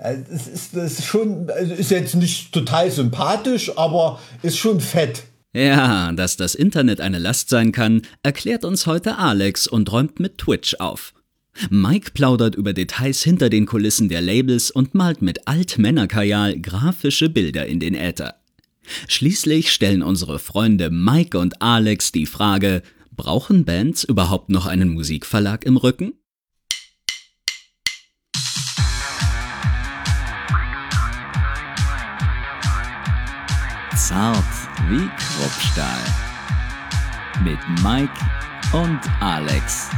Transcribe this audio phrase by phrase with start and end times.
[0.00, 4.80] Also, es ist, das ist schon, also ist jetzt nicht total sympathisch, aber ist schon
[4.80, 5.24] fett.
[5.52, 10.38] Ja, dass das Internet eine Last sein kann, erklärt uns heute Alex und räumt mit
[10.38, 11.12] Twitch auf.
[11.68, 17.66] Mike plaudert über Details hinter den Kulissen der Labels und malt mit Altmännerkajal grafische Bilder
[17.66, 18.36] in den Äther.
[19.08, 25.66] Schließlich stellen unsere Freunde Mike und Alex die Frage, brauchen Bands überhaupt noch einen Musikverlag
[25.66, 26.14] im Rücken?
[34.10, 34.42] Zart
[34.88, 36.00] wie Kruppstahl.
[37.44, 38.12] Mit Mike
[38.72, 39.88] und Alex.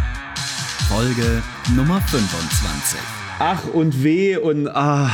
[0.87, 1.43] Folge
[1.75, 3.01] Nummer 25.
[3.39, 5.11] Ach und weh und ah.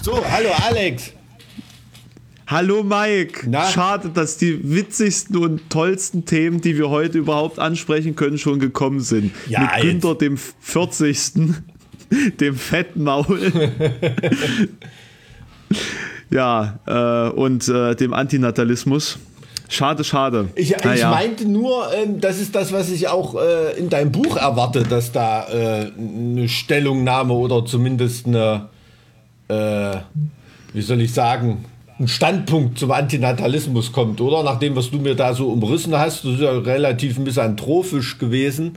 [0.00, 1.12] So, hallo Alex.
[2.46, 3.46] Hallo Mike.
[3.46, 3.66] Na?
[3.66, 9.00] Schade, dass die witzigsten und tollsten Themen, die wir heute überhaupt ansprechen können, schon gekommen
[9.00, 9.34] sind.
[9.46, 9.82] Ja, Mit jetzt.
[9.82, 11.32] Günther dem 40.
[12.40, 13.52] dem fetten Maul.
[16.30, 19.18] ja, äh, und äh, dem Antinatalismus.
[19.68, 20.48] Schade, schade.
[20.56, 21.10] Ich, ich Naja.
[21.10, 25.12] meinte nur, ähm, das ist das, was ich auch äh, in deinem Buch erwarte, dass
[25.12, 28.68] da äh, eine Stellungnahme oder zumindest eine,
[29.46, 29.96] äh,
[30.72, 31.64] wie soll ich sagen,
[32.00, 34.42] ein Standpunkt zum Antinatalismus kommt, oder?
[34.42, 38.72] Nach dem, was du mir da so umrissen hast, das ist ja relativ misanthropisch gewesen.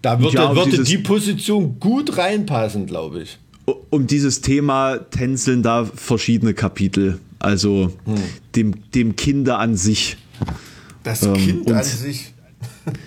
[0.00, 3.38] Da würde, Ja, würde die Position gut reinpassen, glaube ich.
[3.90, 7.18] Um dieses Thema tänzeln da verschiedene Kapitel.
[7.38, 8.14] Also Hm.
[8.54, 10.16] dem, dem Kinder an sich.
[11.02, 12.32] Das Ähm, Kind an sich.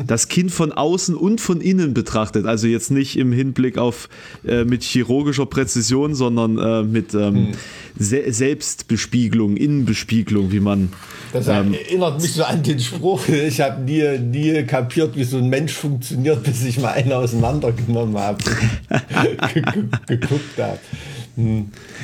[0.06, 2.46] Das Kind von außen und von innen betrachtet.
[2.46, 4.10] Also jetzt nicht im Hinblick auf
[4.46, 7.50] äh, mit chirurgischer Präzision, sondern äh, mit ähm,
[7.98, 10.90] Se Selbstbespiegelung, Innenbespiegelung, wie man.
[11.32, 15.38] Das ähm, erinnert mich so an den Spruch, ich habe nie, nie kapiert, wie so
[15.38, 18.44] ein Mensch funktioniert, bis ich mal einen auseinandergenommen habe.
[20.08, 20.80] geguckt habe.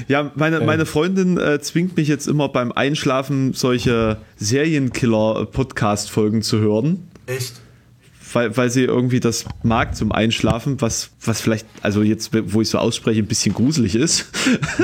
[0.07, 7.08] Ja, meine, meine Freundin äh, zwingt mich jetzt immer beim Einschlafen solche Serienkiller-Podcast-Folgen zu hören.
[7.29, 7.61] Echt?
[8.33, 12.69] weil, weil sie irgendwie das mag zum Einschlafen, was, was vielleicht, also jetzt, wo ich
[12.69, 14.25] so ausspreche, ein bisschen gruselig ist.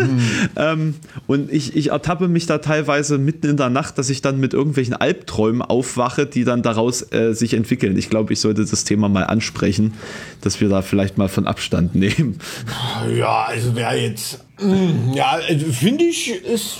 [0.55, 0.95] ähm,
[1.27, 4.53] und ich, ich ertappe mich da teilweise mitten in der Nacht, dass ich dann mit
[4.53, 7.97] irgendwelchen Albträumen aufwache, die dann daraus äh, sich entwickeln.
[7.97, 9.93] Ich glaube, ich sollte das Thema mal ansprechen,
[10.41, 12.39] dass wir da vielleicht mal von Abstand nehmen.
[13.15, 14.43] Ja, also wer jetzt,
[15.13, 16.77] ja, also finde ich, ist,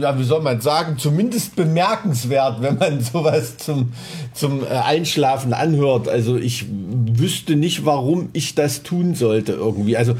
[0.00, 3.92] ja, wie soll man sagen, zumindest bemerkenswert, wenn man sowas zum,
[4.32, 6.08] zum äh, Einschlafen anhört.
[6.08, 9.96] Also ich wüsste nicht, warum ich das tun sollte irgendwie.
[9.96, 10.14] Also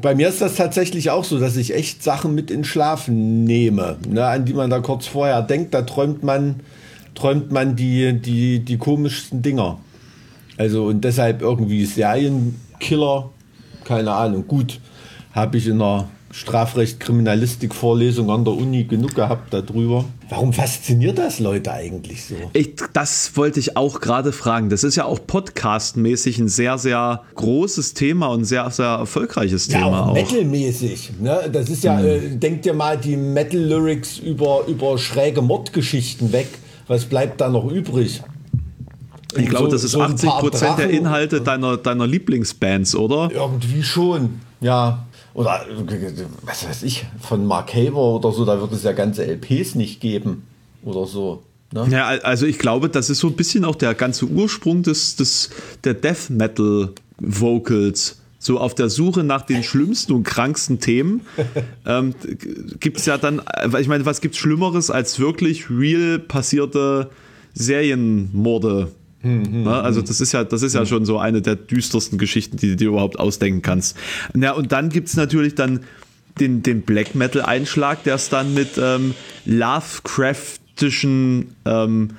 [0.00, 3.96] bei mir ist das tatsächlich auch so, dass ich echt Sachen mit in Schlafen nehme,
[4.08, 6.60] ne, an die man da kurz vorher denkt, da träumt man,
[7.14, 9.78] träumt man die, die, die komischsten Dinger.
[10.58, 13.30] Also und deshalb irgendwie Serienkiller,
[13.84, 14.46] keine Ahnung.
[14.46, 14.78] Gut,
[15.32, 20.04] habe ich in einer Strafrecht-Kriminalistik-Vorlesung an der Uni genug gehabt darüber.
[20.28, 22.34] Warum fasziniert das Leute eigentlich so?
[22.52, 24.70] Ich, das wollte ich auch gerade fragen.
[24.70, 29.78] Das ist ja auch podcastmäßig ein sehr, sehr großes Thema und sehr, sehr erfolgreiches Ja,
[29.78, 30.14] Thema auch auch.
[30.14, 31.12] Metal-mäßig.
[31.20, 31.50] Ne?
[31.52, 36.48] Das ist ja, äh, denkt dir mal die Metal-Lyrics über, über schräge Mordgeschichten weg.
[36.86, 38.22] Was bleibt da noch übrig?
[39.36, 42.94] Ich glaube, So- das ist so ein 80 paar Prozent der Inhalte deiner, deiner Lieblingsbands,
[42.96, 43.30] oder?
[43.32, 45.06] Irgendwie schon, ja.
[45.34, 45.66] Oder
[46.42, 50.00] was weiß ich, von Mark Haber oder so, da wird es ja ganze LPs nicht
[50.00, 50.46] geben.
[50.82, 51.42] Oder so.
[51.72, 51.86] Ne?
[51.90, 55.50] Ja, also ich glaube, das ist so ein bisschen auch der ganze Ursprung des, des,
[55.84, 58.16] der Death Metal Vocals.
[58.42, 61.20] So auf der Suche nach den schlimmsten und kranksten Themen
[61.86, 62.14] ähm,
[62.80, 63.42] gibt es ja dann,
[63.78, 67.10] ich meine, was gibt es Schlimmeres als wirklich real passierte
[67.52, 68.90] Serienmorde?
[69.22, 69.82] Ne?
[69.82, 72.76] Also das ist ja, das ist ja schon so eine der düstersten Geschichten, die du
[72.76, 73.96] dir überhaupt ausdenken kannst.
[74.34, 75.80] Ja, und dann gibt es natürlich dann
[76.38, 79.14] den, den Black Metal Einschlag, der es dann mit ähm,
[79.44, 82.10] Lovecraftischen ähm,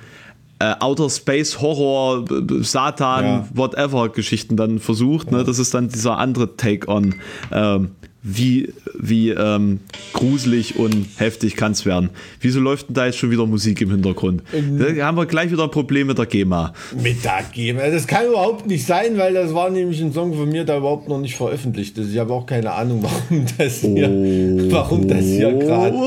[0.60, 2.26] äh, Outer Space Horror,
[2.62, 3.48] Satan, Ja.
[3.54, 5.32] whatever Geschichten dann versucht.
[5.32, 5.44] Ne?
[5.44, 7.16] Das ist dann dieser andere Take on.
[7.52, 7.92] Ähm,
[8.24, 9.80] wie wie ähm,
[10.14, 12.12] gruselig und heftig kann es werden.
[12.40, 14.44] Wieso läuft denn da jetzt schon wieder Musik im Hintergrund?
[14.52, 16.74] Da haben wir gleich wieder ein Problem mit der GEMA.
[17.02, 17.80] Mittag geben.
[17.80, 21.10] Das kann überhaupt nicht sein, weil das war nämlich ein Song von mir, der überhaupt
[21.10, 22.12] noch nicht veröffentlicht ist.
[22.12, 24.10] Ich habe auch keine Ahnung, warum das hier,
[24.72, 25.98] warum das hier gerade.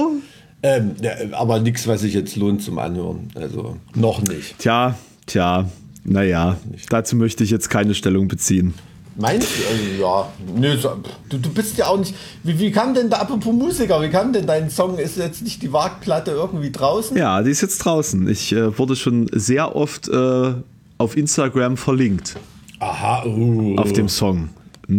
[0.63, 3.29] Ähm, ja, aber nichts, was sich jetzt lohnt zum Anhören.
[3.35, 4.59] Also noch nicht.
[4.59, 4.97] Tja,
[5.27, 5.69] tja,
[6.05, 6.57] naja,
[6.89, 8.73] dazu möchte ich jetzt keine Stellung beziehen.
[9.17, 9.63] Meinst du?
[9.69, 10.33] Also, ja.
[10.57, 10.91] Nö, so,
[11.29, 12.15] du, du bist ja auch nicht.
[12.43, 14.99] Wie, wie kam denn da, apropos Musiker, wie kam denn dein Song?
[14.99, 17.17] Ist jetzt nicht die Wagplatte irgendwie draußen?
[17.17, 18.29] Ja, die ist jetzt draußen.
[18.29, 20.55] Ich äh, wurde schon sehr oft äh,
[20.99, 22.37] auf Instagram verlinkt
[22.81, 24.49] Aha, uh, auf dem Song.
[24.89, 24.93] uh,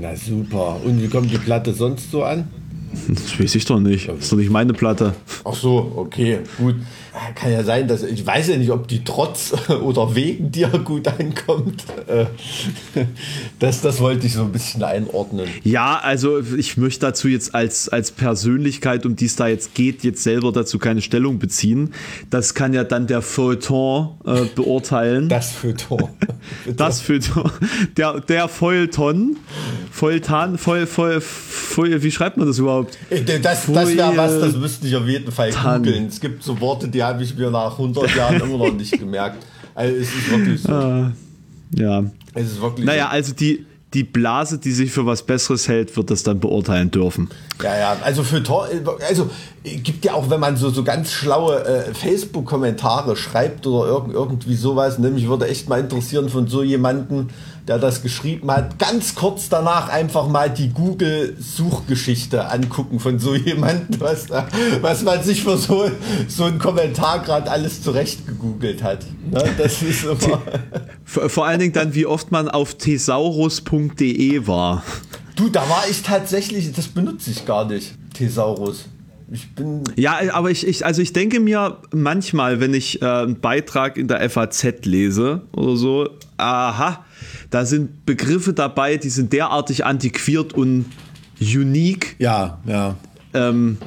[0.00, 0.76] Na super.
[0.84, 2.48] Und wie kommt die Platte sonst so an?
[3.08, 4.08] Das weiß ich doch nicht.
[4.08, 5.14] Das ist doch nicht meine Platte.
[5.44, 6.74] Ach so, okay, gut.
[7.34, 9.52] Kann ja sein, dass ich weiß ja nicht, ob die trotz
[9.82, 11.84] oder wegen dir gut ankommt.
[12.06, 12.26] Äh,
[13.58, 15.48] das, das wollte ich so ein bisschen einordnen.
[15.64, 20.04] Ja, also ich möchte dazu jetzt als, als Persönlichkeit, um die es da jetzt geht,
[20.04, 21.92] jetzt selber dazu keine Stellung beziehen.
[22.30, 25.28] Das kann ja dann der Feuilleton äh, beurteilen.
[25.28, 26.08] Das Feuilleton.
[26.76, 27.50] das Feuilleton.
[27.96, 29.36] Der, der Feuilleton.
[29.90, 32.96] Feuilleton, Feuilleton, Feuilleton, wie schreibt man das überhaupt?
[33.10, 36.06] Äh, das, das wäre was, das müsste ich auf jeden Fall googeln.
[36.06, 39.44] Es gibt so Worte, die habe ich mir nach 100 Jahren immer noch nicht gemerkt.
[39.74, 40.72] Also es ist wirklich so.
[40.72, 41.10] Uh,
[41.74, 42.04] ja.
[42.34, 43.10] Es ist wirklich naja, so.
[43.10, 47.28] also die, die Blase, die sich für was Besseres hält, wird das dann beurteilen dürfen.
[47.62, 48.68] Ja, ja, also für Tor,
[49.08, 49.30] also
[49.62, 54.54] gibt ja auch, wenn man so, so ganz schlaue äh, Facebook-Kommentare schreibt oder irg irgendwie
[54.54, 57.28] sowas, nämlich würde echt mal interessieren von so jemandem,
[57.68, 64.00] der das geschrieben hat, ganz kurz danach einfach mal die Google-Suchgeschichte angucken von so jemandem,
[64.00, 64.48] was, da,
[64.80, 65.90] was man sich für so,
[66.26, 69.04] so einen Kommentar gerade alles zurecht gegoogelt hat.
[69.30, 69.44] Ne?
[69.58, 70.40] Das ist immer
[71.04, 74.82] vor allen Dingen dann, wie oft man auf thesaurus.de war.
[75.40, 78.84] Du, da war ich tatsächlich, das benutze ich gar nicht, Thesaurus.
[79.32, 79.82] Ich bin.
[79.96, 84.06] Ja, aber ich, ich, also ich denke mir manchmal, wenn ich äh, einen Beitrag in
[84.06, 87.06] der FAZ lese oder so, aha,
[87.48, 90.84] da sind Begriffe dabei, die sind derartig antiquiert und
[91.40, 92.16] unique.
[92.18, 92.96] Ja, ja.
[93.32, 93.78] Ähm,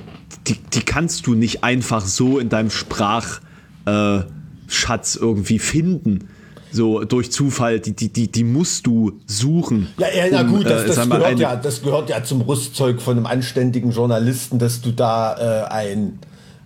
[0.48, 3.46] die, die kannst du nicht einfach so in deinem Sprachschatz
[3.86, 6.30] äh, irgendwie finden
[6.74, 9.88] so durch Zufall, die, die, die, die musst du suchen.
[9.98, 13.18] Ja, ja, na gut, das, das, äh, gehört ja, das gehört ja zum Rüstzeug von
[13.18, 16.20] einem anständigen Journalisten, dass du da äh, ein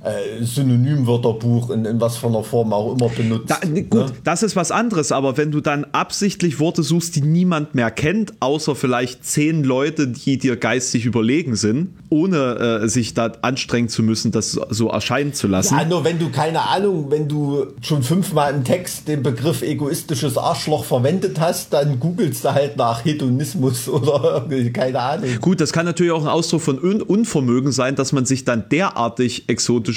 [0.08, 3.50] äh, Synonymwörterbuch in, in was von einer Form auch immer benutzt.
[3.50, 4.06] Da, gut, ne?
[4.24, 8.34] das ist was anderes, aber wenn du dann absichtlich Worte suchst, die niemand mehr kennt,
[8.40, 14.04] außer vielleicht zehn Leute, die dir geistig überlegen sind, ohne äh, sich da anstrengen zu
[14.04, 15.78] müssen, das so erscheinen zu lassen.
[15.78, 20.38] Ja, nur wenn du keine Ahnung, wenn du schon fünfmal im Text den Begriff egoistisches
[20.38, 25.30] Arschloch verwendet hast, dann googelst du halt nach Hedonismus oder keine Ahnung.
[25.42, 28.70] Gut, das kann natürlich auch ein Ausdruck von Un Unvermögen sein, dass man sich dann
[28.70, 29.46] derartig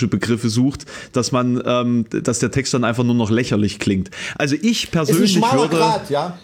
[0.01, 4.11] exotische Begriffe sucht, dass man, ähm, dass der Text dann einfach nur noch lächerlich klingt.
[4.37, 5.77] Also ich persönlich ist ein würde.
[5.77, 6.39] Grad, ja?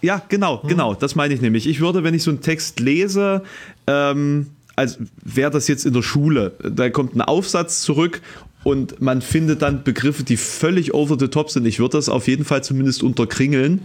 [0.00, 0.68] Ja, genau, hm.
[0.68, 1.66] genau, das meine ich nämlich.
[1.66, 3.42] Ich würde, wenn ich so einen Text lese,
[3.86, 6.52] ähm, als wäre das jetzt in der Schule.
[6.62, 8.20] Da kommt ein Aufsatz zurück
[8.62, 11.66] und man findet dann Begriffe, die völlig over the top sind.
[11.66, 13.80] Ich würde das auf jeden Fall zumindest unterkringeln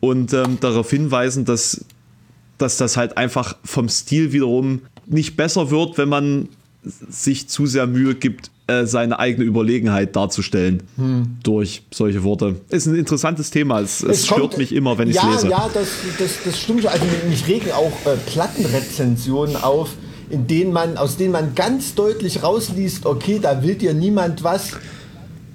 [0.00, 1.84] und ähm, darauf hinweisen, dass,
[2.58, 6.48] dass das halt einfach vom Stil wiederum nicht besser wird, wenn man
[6.84, 11.36] sich zu sehr Mühe gibt, äh, seine eigene Überlegenheit darzustellen hm.
[11.42, 12.56] durch solche Worte.
[12.68, 13.80] Ist ein interessantes Thema.
[13.80, 15.48] Es, es, es stört kommt, mich immer, wenn ich es ja, lese.
[15.48, 15.88] Ja, das,
[16.18, 16.90] das, das stimmt schon.
[16.90, 19.90] Also mich regen auch äh, Plattenrezensionen auf,
[20.30, 24.72] in denen man, aus denen man ganz deutlich rausliest, okay, da will dir niemand was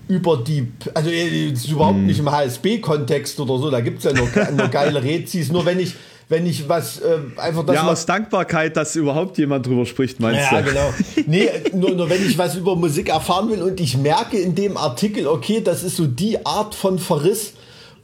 [0.08, 2.06] über die, also äh, überhaupt hm.
[2.06, 5.52] nicht im HSB-Kontext oder so, da gibt es ja nur, nur geile Rezis.
[5.52, 5.96] Nur wenn ich,
[6.30, 7.76] wenn ich was äh, einfach das.
[7.76, 10.68] Ja, aus Dankbarkeit, dass überhaupt jemand drüber spricht, meinst ja, du?
[10.68, 10.94] Ja, genau.
[11.28, 14.78] Nee, nur, nur wenn ich was über Musik erfahren will und ich merke in dem
[14.78, 17.54] Artikel, okay, das ist so die Art von Verriss,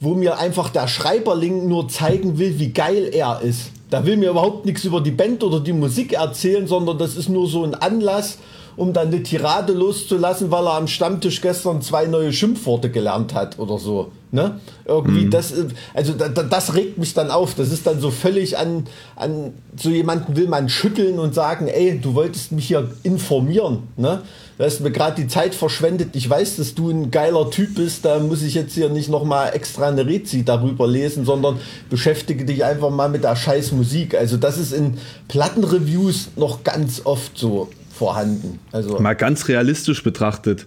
[0.00, 3.70] wo mir einfach der Schreiberling nur zeigen will, wie geil er ist.
[3.90, 7.28] Da will mir überhaupt nichts über die Band oder die Musik erzählen, sondern das ist
[7.28, 8.38] nur so ein Anlass,
[8.76, 13.58] um dann eine Tirade loszulassen, weil er am Stammtisch gestern zwei neue Schimpfworte gelernt hat
[13.58, 14.10] oder so.
[14.34, 14.58] Ne?
[14.84, 15.30] Irgendwie mhm.
[15.30, 15.54] das,
[15.94, 17.54] also da, das regt mich dann auf.
[17.54, 22.00] Das ist dann so völlig an, an so jemanden will man schütteln und sagen, ey,
[22.00, 23.84] du wolltest mich hier informieren.
[23.96, 24.22] Ne?
[24.58, 26.16] Du hast mir gerade die Zeit verschwendet.
[26.16, 28.04] Ich weiß, dass du ein geiler Typ bist.
[28.04, 32.64] Da muss ich jetzt hier nicht nochmal extra eine Rezi darüber lesen, sondern beschäftige dich
[32.64, 34.16] einfach mal mit der scheiß Musik.
[34.16, 34.98] Also das ist in
[35.28, 38.58] Plattenreviews noch ganz oft so vorhanden.
[38.72, 40.66] Also mal ganz realistisch betrachtet.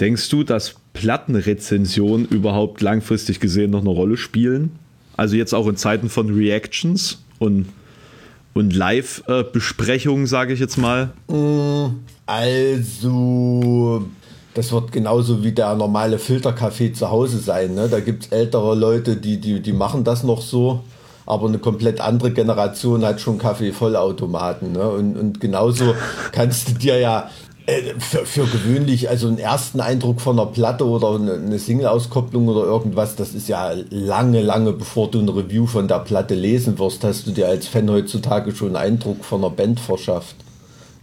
[0.00, 4.72] Denkst du, dass Plattenrezensionen überhaupt langfristig gesehen noch eine Rolle spielen?
[5.16, 7.66] Also jetzt auch in Zeiten von Reactions und,
[8.54, 11.10] und Live-Besprechungen, sage ich jetzt mal?
[11.28, 14.04] Mm, also,
[14.54, 17.74] das wird genauso wie der normale Filterkaffee zu Hause sein.
[17.74, 17.88] Ne?
[17.88, 20.82] Da gibt es ältere Leute, die, die, die machen das noch so.
[21.26, 24.72] Aber eine komplett andere Generation hat schon Kaffee-Vollautomaten.
[24.72, 24.88] Ne?
[24.88, 25.94] Und, und genauso
[26.32, 27.30] kannst du dir ja
[27.98, 33.16] für, für, gewöhnlich, also einen ersten Eindruck von einer Platte oder eine Single-Auskopplung oder irgendwas,
[33.16, 37.26] das ist ja lange, lange bevor du ein Review von der Platte lesen wirst, hast
[37.26, 40.36] du dir als Fan heutzutage schon einen Eindruck von einer Band verschafft.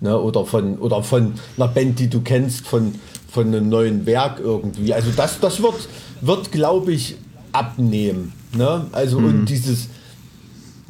[0.01, 0.19] Ne?
[0.19, 2.93] Oder, von, oder von einer Band, die du kennst, von,
[3.31, 4.93] von einem neuen Werk irgendwie.
[4.93, 5.87] Also das, das wird,
[6.21, 7.15] wird glaube ich,
[7.53, 8.33] abnehmen.
[8.55, 8.85] Ne?
[8.91, 9.25] Also mhm.
[9.25, 9.89] und dieses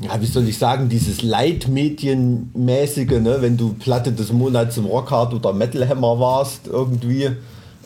[0.02, 5.34] ja, wie soll ich sagen, dieses Leitmedienmäßige, ne, wenn du Platte des Monats im Rockhard
[5.34, 7.30] oder Metal Hammer warst, irgendwie,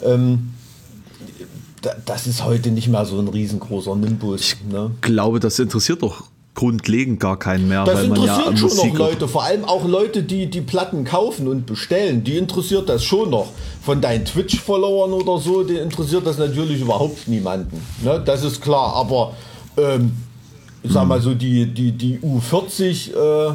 [0.04, 0.52] ähm,
[2.06, 4.56] das ist heute nicht mehr so ein riesengroßer Nimbus.
[4.70, 4.92] Ne?
[4.96, 6.24] Ich glaube, das interessiert doch
[6.56, 7.84] grundlegend gar keinen mehr.
[7.84, 11.66] Das interessiert ja schon noch Leute, vor allem auch Leute, die die Platten kaufen und
[11.66, 13.48] bestellen, die interessiert das schon noch.
[13.82, 17.82] Von deinen Twitch-Followern oder so, die interessiert das natürlich überhaupt niemanden.
[18.04, 18.22] Ne?
[18.26, 19.34] Das ist klar, aber
[19.78, 20.14] ähm,
[20.86, 23.54] ich sag mal so, die, die, die U40, äh,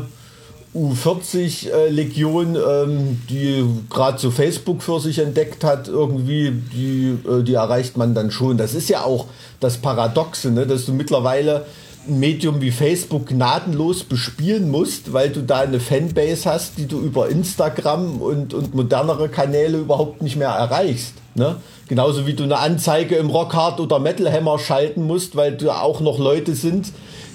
[0.75, 7.42] U40 äh, Legion, ähm, die gerade so Facebook für sich entdeckt hat, irgendwie, die, äh,
[7.42, 8.56] die erreicht man dann schon.
[8.56, 9.26] Das ist ja auch
[9.60, 10.66] das Paradoxe, ne?
[10.66, 11.66] dass du mittlerweile
[12.08, 16.99] ein Medium wie Facebook gnadenlos bespielen musst, weil du da eine Fanbase hast, die du
[16.99, 21.14] über Instagram und, und modernere Kanäle überhaupt nicht mehr erreichst.
[21.34, 21.56] Ne?
[21.88, 26.00] Genauso wie du eine Anzeige im Rockhard oder Metal Hammer schalten musst, weil du auch
[26.00, 26.92] noch Leute sind,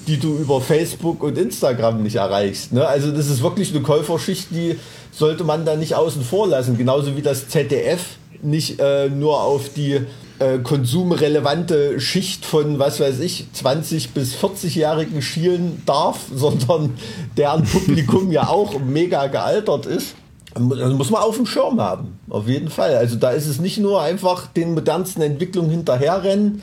[0.07, 2.74] die du über Facebook und Instagram nicht erreichst.
[2.74, 2.88] Ne?
[2.88, 4.77] Also das ist wirklich eine Käuferschicht, die
[5.12, 6.77] sollte man da nicht außen vor lassen.
[6.77, 8.01] Genauso wie das ZDF
[8.41, 10.01] nicht äh, nur auf die
[10.39, 16.97] äh, konsumrelevante Schicht von, was weiß ich, 20 bis 40-Jährigen schielen darf, sondern
[17.38, 20.15] deren Publikum ja auch mega gealtert ist.
[20.53, 22.95] Das muss man auf dem Schirm haben, auf jeden Fall.
[22.95, 26.62] Also da ist es nicht nur einfach den modernsten Entwicklungen hinterherrennen,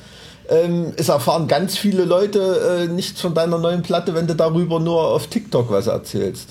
[0.49, 4.81] ähm, es erfahren ganz viele Leute äh, nichts von deiner neuen Platte, wenn du darüber
[4.81, 6.51] nur auf TikTok was erzählst.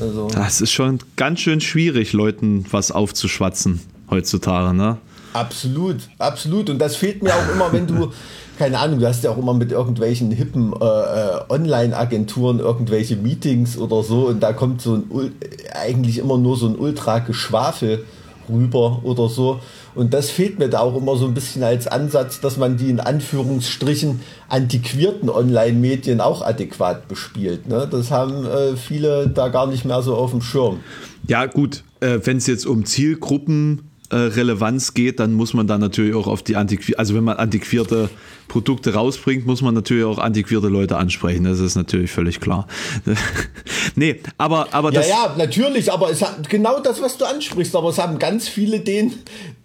[0.00, 0.28] Also.
[0.28, 3.80] Das ist schon ganz schön schwierig, Leuten was aufzuschwatzen
[4.10, 4.98] heutzutage, ne?
[5.32, 6.70] Absolut, absolut.
[6.70, 8.10] Und das fehlt mir auch immer, wenn du,
[8.58, 13.76] keine Ahnung, du hast ja auch immer mit irgendwelchen hippen äh, äh Online-Agenturen irgendwelche Meetings
[13.76, 15.32] oder so und da kommt so ein,
[15.74, 18.04] eigentlich immer nur so ein Ultra-Geschwafel
[18.48, 19.60] rüber oder so.
[19.96, 22.90] Und das fehlt mir da auch immer so ein bisschen als Ansatz, dass man die
[22.90, 27.66] in Anführungsstrichen antiquierten Online-Medien auch adäquat bespielt.
[27.66, 27.88] Ne?
[27.90, 30.80] Das haben äh, viele da gar nicht mehr so auf dem Schirm.
[31.26, 36.14] Ja, gut, äh, wenn es jetzt um Zielgruppen Relevanz geht, dann muss man da natürlich
[36.14, 38.08] auch auf die antiquierte, also wenn man antiquierte
[38.48, 41.44] Produkte rausbringt, muss man natürlich auch antiquierte Leute ansprechen.
[41.44, 42.66] Das ist natürlich völlig klar.
[43.96, 45.08] nee, aber, aber das.
[45.08, 48.48] Ja, ja, natürlich, aber es hat genau das, was du ansprichst, aber es haben ganz
[48.48, 49.14] viele den,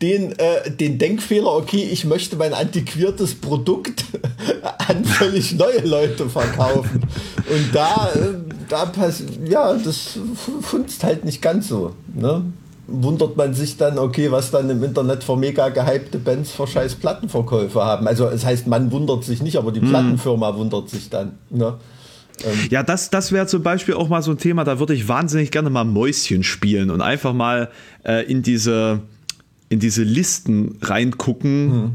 [0.02, 4.06] den, äh, den Denkfehler, okay, ich möchte mein antiquiertes Produkt
[4.88, 7.02] an völlig neue Leute verkaufen.
[7.50, 8.34] Und da, äh,
[8.68, 10.18] da pass ja, das
[10.62, 11.94] funzt halt nicht ganz so.
[12.14, 12.46] Ne?
[12.92, 16.96] Wundert man sich dann, okay, was dann im Internet für mega gehypte Bands für scheiß
[16.96, 18.08] Plattenverkäufe haben.
[18.08, 19.90] Also es heißt, man wundert sich nicht, aber die mhm.
[19.90, 21.34] Plattenfirma wundert sich dann.
[21.50, 21.76] Ne?
[22.44, 22.52] Ähm.
[22.70, 25.52] Ja, das, das wäre zum Beispiel auch mal so ein Thema, da würde ich wahnsinnig
[25.52, 27.70] gerne mal Mäuschen spielen und einfach mal
[28.04, 29.02] äh, in, diese,
[29.70, 31.92] in diese Listen reingucken, mhm.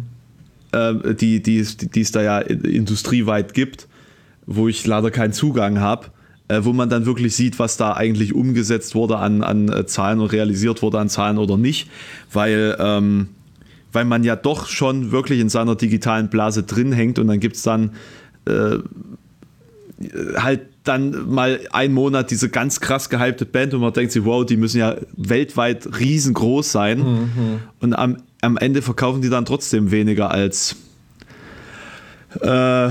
[0.72, 3.88] äh, die, die, die es da ja industrieweit gibt,
[4.46, 6.08] wo ich leider keinen Zugang habe
[6.48, 10.20] äh, wo man dann wirklich sieht, was da eigentlich umgesetzt wurde an, an äh, Zahlen
[10.20, 11.90] und realisiert wurde an Zahlen oder nicht,
[12.32, 13.28] weil, ähm,
[13.92, 17.56] weil man ja doch schon wirklich in seiner digitalen Blase drin hängt und dann gibt
[17.56, 17.90] es dann
[18.46, 18.78] äh,
[20.36, 24.46] halt dann mal einen Monat diese ganz krass gehypte Band und man denkt sich, wow,
[24.46, 27.60] die müssen ja weltweit riesengroß sein mhm.
[27.80, 30.76] und am, am Ende verkaufen die dann trotzdem weniger als
[32.40, 32.90] äh,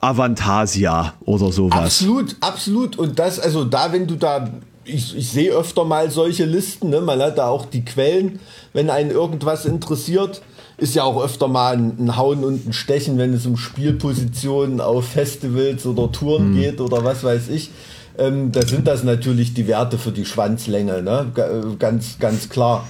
[0.00, 1.78] Avantasia oder sowas.
[1.78, 2.98] Absolut, absolut.
[2.98, 4.48] Und das, also da, wenn du da,
[4.84, 7.00] ich, ich sehe öfter mal solche Listen, ne?
[7.00, 8.40] man hat da auch die Quellen,
[8.72, 10.42] wenn einen irgendwas interessiert,
[10.78, 14.80] ist ja auch öfter mal ein, ein Hauen und ein Stechen, wenn es um Spielpositionen
[14.80, 16.56] auf Festivals oder Touren mhm.
[16.56, 17.70] geht oder was weiß ich.
[18.18, 21.32] Ähm, da sind das natürlich die Werte für die Schwanzlänge, ne?
[21.78, 22.86] Ganz, ganz klar.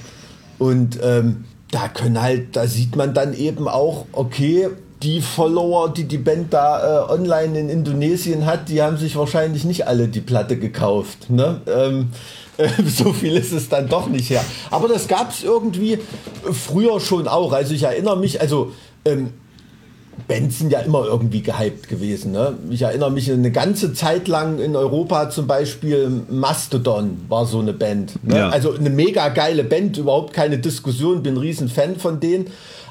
[0.59, 4.69] Und ähm, da können halt, da sieht man dann eben auch, okay,
[5.03, 9.65] die Follower, die die Band da äh, online in Indonesien hat, die haben sich wahrscheinlich
[9.65, 11.29] nicht alle die Platte gekauft.
[11.29, 11.61] Ne?
[11.67, 12.11] Ähm,
[12.57, 14.45] äh, so viel ist es dann doch nicht her.
[14.71, 15.99] Aber das gab es irgendwie
[16.53, 17.53] früher schon auch.
[17.53, 18.73] Also ich erinnere mich, also
[19.05, 19.31] ähm,
[20.29, 22.33] Bands sind ja immer irgendwie gehypt gewesen.
[22.33, 22.57] Ne?
[22.71, 27.73] Ich erinnere mich eine ganze Zeit lang in Europa zum Beispiel Mastodon war so eine
[27.73, 28.23] Band.
[28.25, 28.39] Ne?
[28.39, 28.49] Ja.
[28.51, 32.47] Also eine mega geile Band, überhaupt keine Diskussion, bin ein riesen Fan von denen.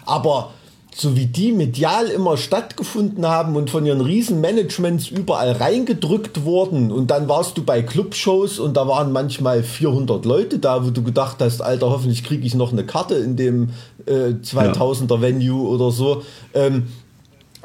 [0.06, 0.52] Aber
[0.94, 7.12] so wie die medial immer stattgefunden haben und von ihren Riesenmanagements überall reingedrückt wurden und
[7.12, 11.38] dann warst du bei Clubshows und da waren manchmal 400 Leute da, wo du gedacht
[11.40, 13.70] hast, Alter, hoffentlich kriege ich noch eine Karte in dem
[14.06, 15.22] äh, 2000er ja.
[15.22, 16.24] Venue oder so.
[16.54, 16.88] Ähm,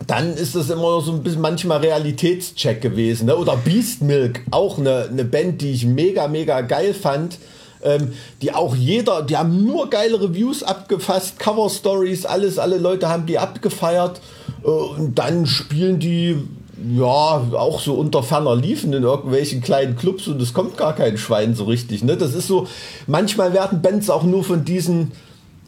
[0.06, 3.26] dann ist das immer so ein bisschen manchmal Realitätscheck gewesen.
[3.26, 3.37] Ne?
[3.37, 7.38] Oder Beast Milk, auch eine, eine Band, die ich mega, mega geil fand
[7.83, 13.09] ähm, die auch jeder, die haben nur geile Reviews abgefasst, Cover Stories, alles, alle Leute
[13.09, 14.21] haben die abgefeiert
[14.64, 16.37] äh, und dann spielen die
[16.95, 21.16] ja, auch so unter ferner liefen in irgendwelchen kleinen Clubs und es kommt gar kein
[21.16, 22.04] Schwein so richtig.
[22.04, 22.16] Ne?
[22.16, 22.66] Das ist so,
[23.06, 25.12] manchmal werden Bands auch nur von diesen,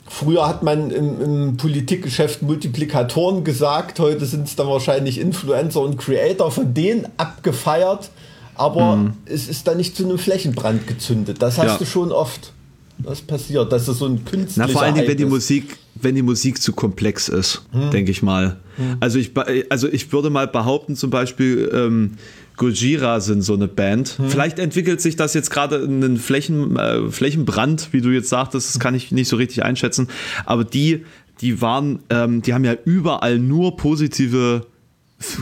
[0.07, 5.97] früher hat man im, im Politikgeschäft Multiplikatoren gesagt, heute sind es dann wahrscheinlich Influencer und
[5.97, 8.11] Creator, von denen abgefeiert,
[8.59, 9.13] aber mhm.
[9.25, 11.41] es ist dann nicht zu einem Flächenbrand gezündet.
[11.41, 11.77] Das hast ja.
[11.79, 12.53] du schon oft.
[12.99, 16.17] Das passiert, dass es so ein künstlicher Na, vor allen Dingen, wenn die Musik, wenn
[16.17, 17.91] die Musik zu komplex ist, hm.
[17.93, 18.57] denke ich mal.
[18.77, 18.97] Hm.
[18.99, 19.31] Also ich,
[19.71, 22.15] also ich würde mal behaupten, zum Beispiel ähm,
[22.57, 24.19] Gojira sind so eine Band.
[24.19, 24.29] Hm.
[24.29, 28.75] Vielleicht entwickelt sich das jetzt gerade in einen Flächen, äh, Flächenbrand, wie du jetzt sagtest,
[28.75, 30.09] das kann ich nicht so richtig einschätzen.
[30.45, 31.05] Aber die,
[31.41, 34.67] die waren, ähm, die haben ja überall nur positive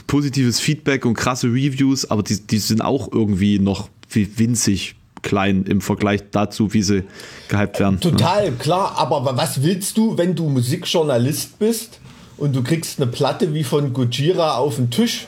[0.07, 5.81] positives Feedback und krasse Reviews, aber die, die sind auch irgendwie noch winzig klein im
[5.81, 7.03] Vergleich dazu, wie sie
[7.49, 8.01] gehypt werden.
[8.01, 8.57] Total, ne?
[8.57, 12.01] klar, aber was willst du, wenn du Musikjournalist bist
[12.37, 15.27] und du kriegst eine Platte wie von Gojira auf den Tisch?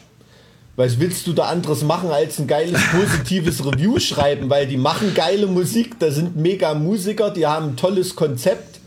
[0.76, 4.48] Was willst du da anderes machen als ein geiles, positives Review schreiben?
[4.48, 8.78] Weil die machen geile Musik, da sind mega Musiker, die haben ein tolles Konzept,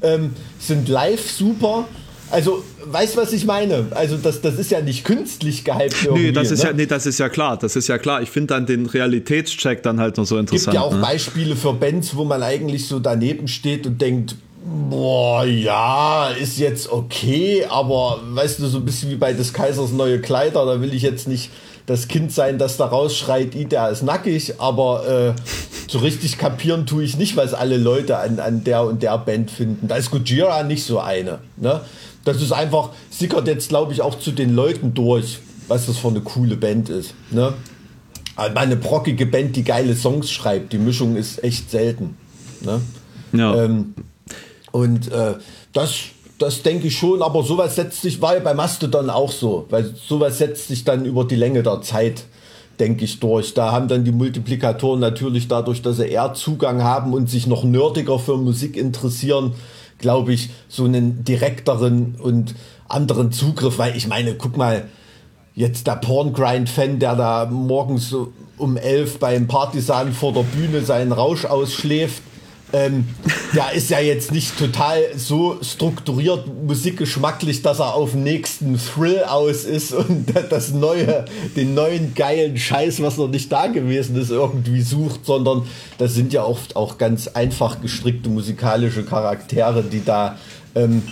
[0.00, 1.86] ähm, sind live super
[2.34, 3.86] also, weißt du, was ich meine?
[3.92, 6.08] Also, das, das ist ja nicht künstlich gehypt.
[6.12, 6.70] Nee, das ist, ne?
[6.70, 7.56] ja, nee, das ist ja klar.
[7.56, 8.22] Das ist ja klar.
[8.22, 10.58] Ich finde dann den Realitätscheck dann halt noch so interessant.
[10.58, 11.00] Es gibt ja auch ne?
[11.00, 16.90] Beispiele für Bands, wo man eigentlich so daneben steht und denkt, boah, ja, ist jetzt
[16.90, 20.92] okay, aber weißt du, so ein bisschen wie bei des Kaisers neue Kleider, da will
[20.92, 21.50] ich jetzt nicht
[21.86, 25.40] das Kind sein, das da rausschreit, i, der ist nackig, aber äh,
[25.90, 29.50] so richtig kapieren tue ich nicht, was alle Leute an, an der und der Band
[29.50, 29.86] finden.
[29.86, 31.40] Da ist Gojira nicht so eine.
[31.56, 31.82] Ne?
[32.24, 35.38] Das ist einfach, sickert jetzt, glaube ich, auch zu den Leuten durch,
[35.68, 37.14] was das für eine coole Band ist.
[37.30, 37.54] Ne?
[38.36, 40.72] Eine brockige Band, die geile Songs schreibt.
[40.72, 42.16] Die Mischung ist echt selten.
[42.62, 42.80] Ne?
[43.32, 43.64] Ja.
[43.64, 43.94] Ähm,
[44.72, 45.34] und äh,
[45.72, 45.94] das,
[46.38, 49.94] das denke ich schon, aber sowas setzt sich, war ja bei Mastodon auch so, weil
[49.94, 52.24] sowas setzt sich dann über die Länge der Zeit,
[52.80, 53.54] denke ich, durch.
[53.54, 57.62] Da haben dann die Multiplikatoren natürlich dadurch, dass sie eher Zugang haben und sich noch
[57.62, 59.52] nerdiger für Musik interessieren,
[60.04, 62.54] glaube ich, so einen direkteren und
[62.88, 64.84] anderen Zugriff, weil ich meine, guck mal,
[65.54, 68.14] jetzt der Porngrind-Fan, der da morgens
[68.58, 72.22] um elf beim Partisan vor der Bühne seinen Rausch ausschläft,
[72.74, 73.06] ähm,
[73.54, 79.22] der ist ja jetzt nicht total so strukturiert musikgeschmacklich, dass er auf den nächsten Thrill
[79.22, 84.30] aus ist und das neue, den neuen geilen Scheiß, was noch nicht da gewesen ist,
[84.30, 85.62] irgendwie sucht, sondern
[85.98, 90.36] das sind ja oft auch ganz einfach gestrickte musikalische Charaktere, die da
[90.74, 91.02] ähm,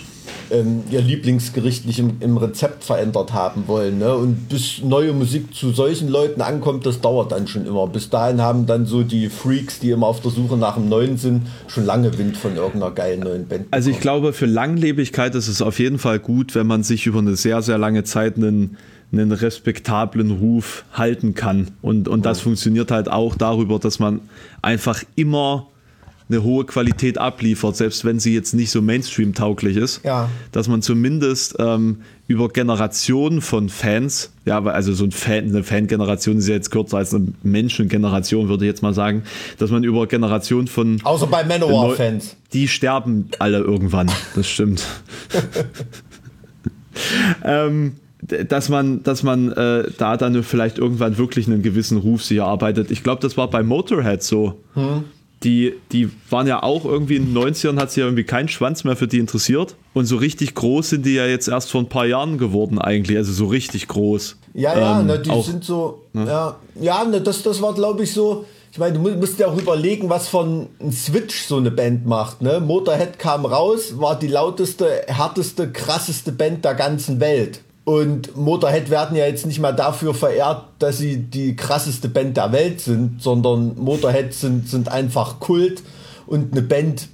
[0.51, 3.99] ähm, ihr Lieblingsgericht nicht im, im, Rezept verändert haben wollen.
[3.99, 4.13] Ne?
[4.15, 7.87] Und bis neue Musik zu solchen Leuten ankommt, das dauert dann schon immer.
[7.87, 11.17] Bis dahin haben dann so die Freaks, die immer auf der Suche nach einem neuen
[11.17, 13.67] sind, schon lange Wind von irgendeiner geilen neuen Band.
[13.71, 17.19] Also ich glaube, für Langlebigkeit ist es auf jeden Fall gut, wenn man sich über
[17.19, 18.77] eine sehr, sehr lange Zeit einen
[19.13, 21.71] einen respektablen Ruf halten kann.
[21.81, 24.21] Und, und das funktioniert halt auch darüber, dass man
[24.61, 25.67] einfach immer
[26.29, 30.03] eine hohe Qualität abliefert, selbst wenn sie jetzt nicht so Mainstream-tauglich ist.
[30.03, 30.29] Ja.
[30.51, 36.37] Dass man zumindest ähm, über Generationen von Fans, ja, also so ein Fan, eine Fangeneration
[36.37, 39.23] ist ja jetzt kürzer als eine Menschengeneration, würde ich jetzt mal sagen,
[39.57, 40.99] dass man über Generationen von.
[41.03, 42.37] Außer bei Manowar-Fans.
[42.53, 44.85] Die sterben alle irgendwann, das stimmt.
[47.43, 52.37] ähm, dass man, dass man äh, da dann vielleicht irgendwann wirklich einen gewissen Ruf sich
[52.37, 52.89] erarbeitet.
[52.89, 54.61] Ich glaube, das war bei Motorhead so.
[54.75, 55.03] Hm
[55.43, 58.83] die, die waren ja auch irgendwie in den 90ern, hat sich ja irgendwie kein Schwanz
[58.83, 59.75] mehr für die interessiert.
[59.93, 63.17] Und so richtig groß sind die ja jetzt erst vor ein paar Jahren geworden eigentlich,
[63.17, 64.37] also so richtig groß.
[64.53, 66.25] Ja, ja, ähm, ne, die auch, sind so, ne?
[66.27, 69.57] ja, ja ne, das, das war glaube ich so, ich meine, du musst ja auch
[69.57, 72.41] überlegen, was von ein Switch so eine Band macht.
[72.41, 72.59] Ne?
[72.59, 77.61] Motorhead kam raus, war die lauteste, härteste, krasseste Band der ganzen Welt.
[77.85, 82.51] Und Motorhead werden ja jetzt nicht mal dafür verehrt, dass sie die krasseste Band der
[82.53, 85.83] Welt sind, sondern Motorhead sind, sind einfach Kult
[86.25, 87.09] und eine Band,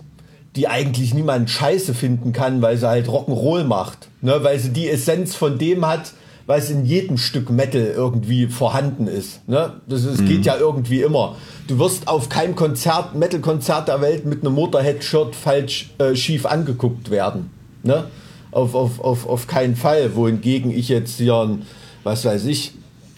[0.56, 4.10] die eigentlich niemand scheiße finden kann, weil sie halt Rock'n'Roll macht.
[4.22, 4.44] Ne?
[4.44, 6.14] Weil sie die Essenz von dem hat,
[6.46, 9.48] was in jedem Stück Metal irgendwie vorhanden ist.
[9.48, 9.74] Ne?
[9.88, 10.28] Das, das mhm.
[10.28, 11.36] geht ja irgendwie immer.
[11.68, 17.10] Du wirst auf keinem Konzert, Metal-Konzert der Welt mit einem Motorhead-Shirt falsch äh, schief angeguckt
[17.12, 17.52] werden.
[17.84, 18.06] Ne?
[18.52, 20.16] Auf, auf, auf, auf keinen Fall.
[20.16, 21.66] Wohingegen ich jetzt hier ein,
[22.04, 22.74] was weiß ich,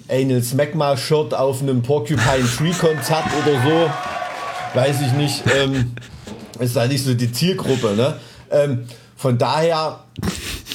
[0.10, 5.94] Anal Smegma Shirt auf einem Porcupine Tree Konzert oder so, weiß ich nicht, ähm,
[6.60, 8.18] ist da nicht so die Zielgruppe, ne?
[8.50, 10.04] Ähm, von daher,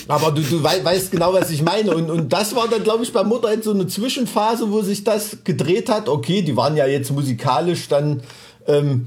[0.08, 1.94] aber du, du weißt genau, was ich meine.
[1.94, 5.38] Und, und das war dann, glaube ich, bei Motorhead so eine Zwischenphase, wo sich das
[5.44, 6.08] gedreht hat.
[6.08, 8.22] Okay, die waren ja jetzt musikalisch dann
[8.66, 9.04] ähm,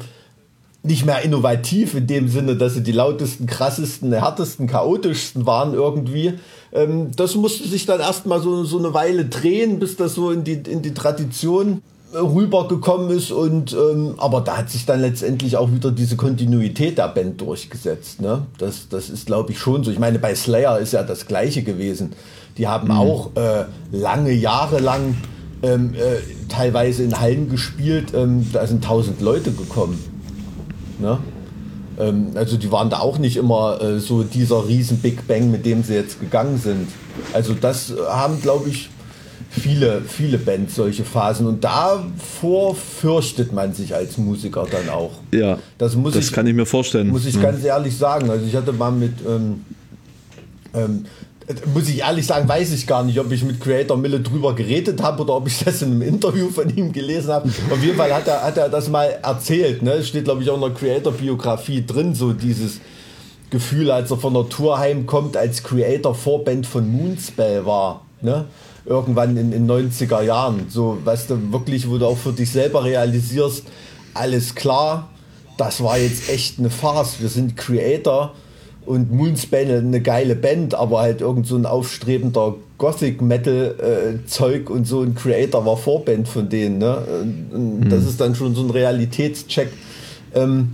[0.82, 6.36] nicht mehr innovativ in dem Sinne, dass sie die lautesten, krassesten, härtesten, chaotischsten waren irgendwie.
[6.72, 10.44] Ähm, das musste sich dann erstmal so, so eine Weile drehen, bis das so in
[10.44, 11.82] die, in die Tradition
[12.14, 17.10] rübergekommen ist und ähm, aber da hat sich dann letztendlich auch wieder diese Kontinuität der
[17.10, 18.20] Band durchgesetzt.
[18.20, 18.48] Ne?
[18.58, 19.92] Das, das ist glaube ich schon so.
[19.92, 22.14] Ich meine, bei Slayer ist ja das gleiche gewesen.
[22.58, 22.98] Die haben mhm.
[22.98, 25.18] auch äh, lange Jahre lang
[25.62, 30.00] ähm, äh, teilweise in Hallen gespielt, ähm, da sind tausend Leute gekommen.
[31.00, 31.18] Ne?
[32.00, 35.66] Ähm, also die waren da auch nicht immer äh, so dieser riesen Big Bang, mit
[35.66, 36.88] dem sie jetzt gegangen sind.
[37.34, 38.90] Also das haben, glaube ich,
[39.50, 45.12] viele, viele Bands solche Phasen und davor fürchtet man sich als Musiker dann auch.
[45.32, 47.08] Ja, das, muss das ich, kann ich mir vorstellen.
[47.08, 47.42] Muss ich mhm.
[47.42, 48.30] ganz ehrlich sagen.
[48.30, 49.66] Also ich hatte mal mit, ähm,
[50.74, 51.06] ähm,
[51.74, 55.02] muss ich ehrlich sagen, weiß ich gar nicht, ob ich mit Creator Mille drüber geredet
[55.02, 57.50] habe oder ob ich das in einem Interview von ihm gelesen habe.
[57.72, 59.82] Auf jeden Fall hat er, hat er das mal erzählt.
[59.82, 60.04] Ne?
[60.04, 62.80] Steht, glaube ich, auch in der Creator-Biografie drin, so dieses
[63.50, 68.06] Gefühl, als er von der Tour heimkommt, als Creator-Vorband von Moonspell war.
[68.22, 68.46] Ne?
[68.90, 70.66] irgendwann in den 90er Jahren.
[70.70, 73.64] So, weißt du, wirklich, wo du auch für dich selber realisierst,
[74.14, 75.10] alles klar,
[75.58, 77.20] das war jetzt echt eine Farce.
[77.20, 78.34] Wir sind Creator
[78.90, 85.14] und Moonspan eine geile Band, aber halt irgend so ein aufstrebender Gothic-Metal-Zeug und so ein
[85.14, 86.80] Creator war Vorband von denen.
[86.80, 86.98] Ne?
[87.54, 87.88] Mhm.
[87.88, 89.70] Das ist dann schon so ein Realitätscheck.
[90.34, 90.70] Ähm,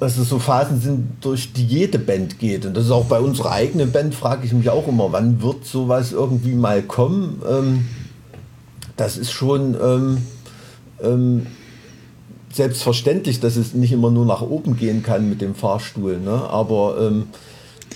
[0.00, 2.66] dass es so Phasen sind, durch die jede Band geht.
[2.66, 5.64] Und das ist auch bei unserer eigenen Band, frage ich mich auch immer, wann wird
[5.64, 7.40] sowas irgendwie mal kommen?
[7.48, 7.84] Ähm,
[8.96, 10.18] das ist schon ähm,
[11.00, 11.46] ähm,
[12.54, 16.18] selbstverständlich, dass es nicht immer nur nach oben gehen kann mit dem Fahrstuhl.
[16.18, 16.30] Ne?
[16.30, 17.26] Aber ähm,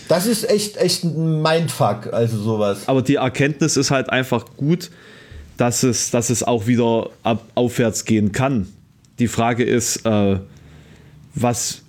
[0.08, 2.88] das ist echt, echt ein Mindfuck, also sowas.
[2.88, 4.90] Aber die Erkenntnis ist halt einfach gut,
[5.56, 8.68] dass es, dass es auch wieder ab, aufwärts gehen kann.
[9.18, 10.38] Die Frage ist, äh,
[11.34, 11.82] was,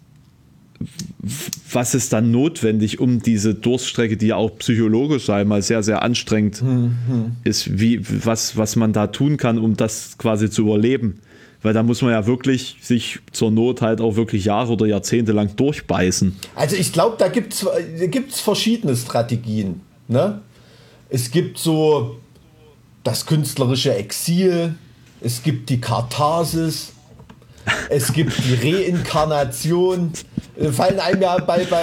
[1.72, 6.62] was ist dann notwendig, um diese Durststrecke, die ja auch psychologisch einmal sehr, sehr anstrengend
[6.62, 7.34] mhm.
[7.44, 11.20] ist, wie, was, was man da tun kann, um das quasi zu überleben.
[11.62, 15.34] Weil da muss man ja wirklich sich zur Not halt auch wirklich Jahre oder Jahrzehnte
[15.34, 16.38] lang durchbeißen.
[16.56, 19.82] Also ich glaube, da gibt es verschiedene Strategien.
[20.08, 20.42] Ne?
[21.10, 22.18] Es gibt so
[23.04, 24.76] das künstlerische Exil,
[25.22, 26.94] es gibt die Katharsis,
[27.90, 30.14] es gibt die Reinkarnation.
[30.58, 31.82] Äh, fallen einem ja bei, bei,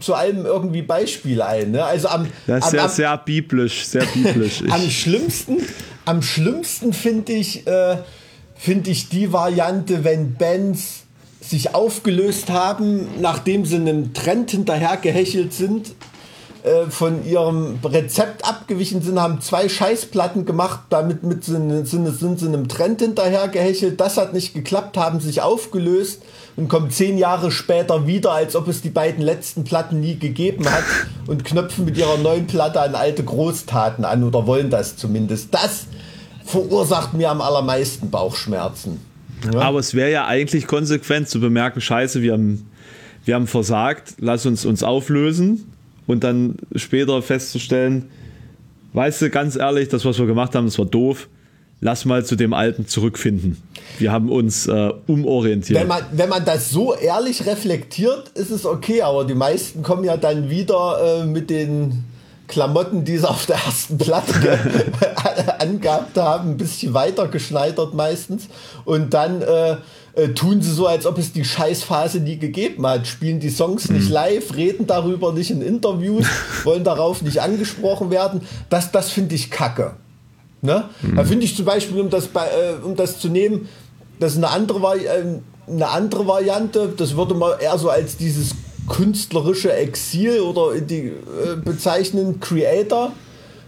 [0.00, 1.72] zu allem irgendwie Beispiele ein.
[1.72, 1.84] Ne?
[1.84, 4.62] Also am, das ist am, ja sehr biblisch, sehr biblisch.
[4.68, 5.58] am schlimmsten,
[6.04, 7.98] am schlimmsten finde ich, äh,
[8.62, 11.02] finde ich die Variante, wenn Bands
[11.40, 15.96] sich aufgelöst haben, nachdem sie einem Trend hinterhergehechelt sind
[16.62, 22.38] äh, von ihrem Rezept abgewichen sind, haben zwei Scheißplatten gemacht, damit mit sind, sind, sind
[22.38, 24.00] sie einem Trend hinterher gehechelt.
[24.00, 26.22] Das hat nicht geklappt, haben sich aufgelöst
[26.54, 30.70] und kommen zehn Jahre später wieder, als ob es die beiden letzten Platten nie gegeben
[30.70, 30.84] hat
[31.26, 35.52] und knöpfen mit ihrer neuen Platte an alte Großtaten an oder wollen das zumindest.
[35.52, 35.86] Das
[36.52, 39.00] verursacht mir am allermeisten Bauchschmerzen.
[39.52, 39.60] Ja?
[39.60, 42.70] Aber es wäre ja eigentlich konsequent zu bemerken, scheiße, wir haben,
[43.24, 45.72] wir haben versagt, lass uns uns auflösen
[46.06, 48.10] und dann später festzustellen,
[48.92, 51.28] weißt du, ganz ehrlich, das, was wir gemacht haben, das war doof.
[51.84, 53.60] Lass mal zu dem Alten zurückfinden.
[53.98, 55.80] Wir haben uns äh, umorientiert.
[55.80, 60.04] Wenn man, wenn man das so ehrlich reflektiert, ist es okay, aber die meisten kommen
[60.04, 62.04] ja dann wieder äh, mit den
[62.52, 64.34] Klamotten, die sie auf der ersten Platte
[65.58, 68.48] angehabt haben, ein bisschen weiter geschneidert meistens.
[68.84, 69.76] Und dann äh,
[70.14, 73.88] äh, tun sie so, als ob es die Scheißphase nie gegeben hat, spielen die Songs
[73.88, 74.12] nicht mhm.
[74.12, 76.26] live, reden darüber nicht in Interviews,
[76.64, 78.42] wollen darauf nicht angesprochen werden.
[78.68, 79.94] Das, das finde ich kacke.
[80.60, 80.84] Ne?
[81.00, 81.16] Mhm.
[81.16, 83.66] Da finde ich zum Beispiel, um das, bei, äh, um das zu nehmen,
[84.20, 85.24] das ist eine andere, äh,
[85.66, 88.54] eine andere Variante, das würde man eher so als dieses
[88.88, 93.12] künstlerische Exil oder die äh, bezeichnen, Creator.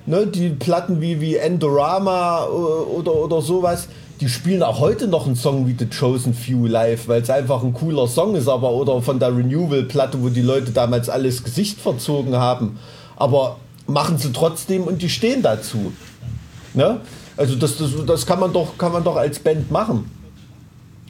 [0.07, 0.27] Ne?
[0.27, 3.89] Die Platten wie, wie Endorama äh, oder, oder sowas
[4.21, 7.63] die spielen auch heute noch einen Song wie The Chosen Few live, weil es einfach
[7.63, 11.81] ein cooler Song ist, aber oder von der Renewal-Platte, wo die Leute damals alles Gesicht
[11.81, 12.79] verzogen haben.
[13.17, 15.93] Aber machen sie trotzdem und die stehen dazu.
[16.75, 17.01] Ne?
[17.37, 20.11] Also das, das, das kann, man doch, kann man doch als Band machen.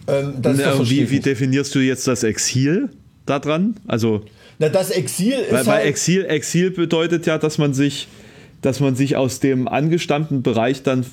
[0.07, 2.91] Ähm, Na, wie, wie definierst du jetzt das Exil
[3.27, 3.77] daran?
[3.87, 4.23] Also
[4.59, 8.09] Na, das Exil ist weil, weil halt Exil, Exil bedeutet ja, dass man sich,
[8.63, 11.07] dass man sich aus dem angestammten Bereich dann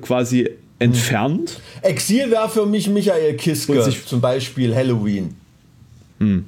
[0.00, 1.60] quasi entfernt.
[1.82, 5.34] Exil wäre für mich Michael Kiske, zum Beispiel Halloween.
[6.18, 6.44] Hm.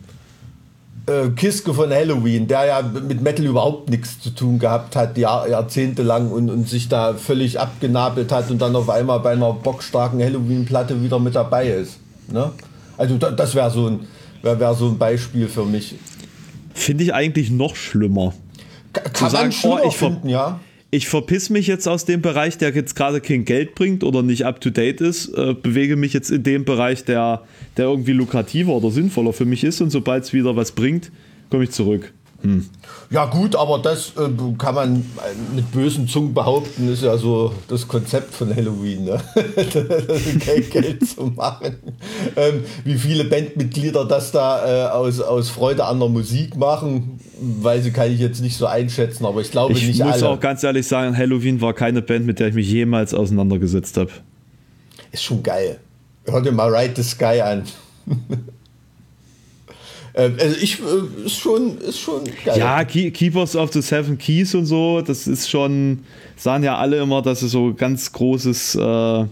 [1.07, 5.49] Äh, Kiske von Halloween, der ja mit Metal überhaupt nichts zu tun gehabt hat, Jahr,
[5.49, 10.23] jahrzehntelang und, und sich da völlig abgenabelt hat und dann auf einmal bei einer bockstarken
[10.23, 11.99] Halloween-Platte wieder mit dabei ist.
[12.29, 12.53] Ne?
[12.97, 14.01] Also das wäre so, ein,
[14.43, 15.95] wär, wär so ein Beispiel für mich.
[16.75, 18.35] Finde ich eigentlich noch schlimmer.
[18.93, 20.61] Kann sagen, man schöner oh, ich finden, ja.
[20.91, 24.47] ich verpiss mich jetzt aus dem Bereich, der jetzt gerade kein Geld bringt oder nicht
[24.47, 27.43] up to date ist, äh, bewege mich jetzt in dem Bereich, der,
[27.77, 31.11] der irgendwie lukrativer oder sinnvoller für mich ist und sobald es wieder was bringt,
[31.51, 32.13] komme ich zurück.
[33.11, 34.29] Ja gut, aber das äh,
[34.59, 39.21] kann man äh, mit bösen Zungen behaupten, ist ja so das Konzept von Halloween, ne?
[40.45, 41.77] Geld, Geld zu machen.
[42.37, 47.87] Ähm, wie viele Bandmitglieder das da äh, aus, aus Freude an der Musik machen, weiß
[47.87, 50.29] ich, kann ich jetzt nicht so einschätzen, aber ich glaube Ich nicht muss alle.
[50.29, 54.11] auch ganz ehrlich sagen, Halloween war keine Band, mit der ich mich jemals auseinandergesetzt habe.
[55.13, 55.79] Ist schon geil.
[56.27, 57.63] Hör dir mal Ride the Sky an.
[60.17, 62.59] Ähm, also ich äh, ist schon ist schon geil.
[62.59, 66.05] Ja, Keepers of the Seven Keys und so, das ist schon,
[66.37, 69.25] sagen ja alle immer, dass es so ganz großes, äh,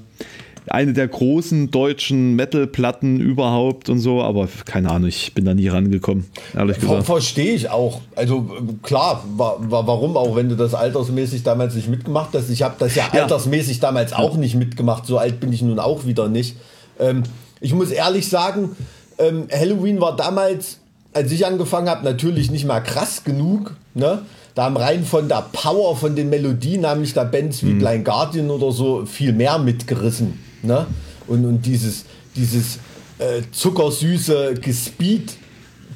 [0.68, 5.68] eine der großen deutschen Metal-Platten überhaupt und so, aber keine Ahnung, ich bin da nie
[5.68, 7.06] rangekommen, ehrlich Ver gesagt.
[7.06, 8.00] Verstehe ich auch.
[8.16, 12.50] Also äh, klar, wa wa warum auch, wenn du das altersmäßig damals nicht mitgemacht hast.
[12.50, 13.22] Ich habe das ja, Ja.
[13.22, 15.06] altersmäßig damals auch nicht mitgemacht.
[15.06, 16.56] So alt bin ich nun auch wieder nicht.
[16.98, 17.22] Ähm,
[17.60, 18.76] ich muss ehrlich sagen,
[19.18, 20.78] ähm, Halloween war damals,
[21.12, 23.76] als ich angefangen habe, natürlich nicht mal krass genug.
[23.94, 24.22] Ne?
[24.54, 28.50] Da haben rein von der Power von den Melodien, nämlich da Bands wie Blind Guardian
[28.50, 30.38] oder so, viel mehr mitgerissen.
[30.62, 30.86] Ne?
[31.26, 32.04] Und, und dieses,
[32.36, 32.76] dieses
[33.18, 35.38] äh, zuckersüße Gespeed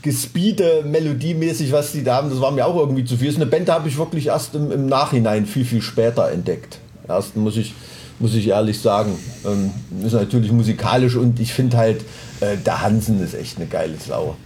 [0.06, 3.26] Gespeede, melodiemäßig, was die da haben, das war mir auch irgendwie zu viel.
[3.26, 6.30] Das ist eine Band, die habe ich wirklich erst im, im Nachhinein viel, viel später
[6.30, 6.78] entdeckt.
[7.08, 7.74] Erst muss ich,
[8.18, 9.18] muss ich ehrlich sagen.
[9.44, 9.70] Ähm,
[10.04, 12.02] ist natürlich musikalisch und ich finde halt,
[12.40, 14.36] äh, der Hansen ist echt eine geile Sau.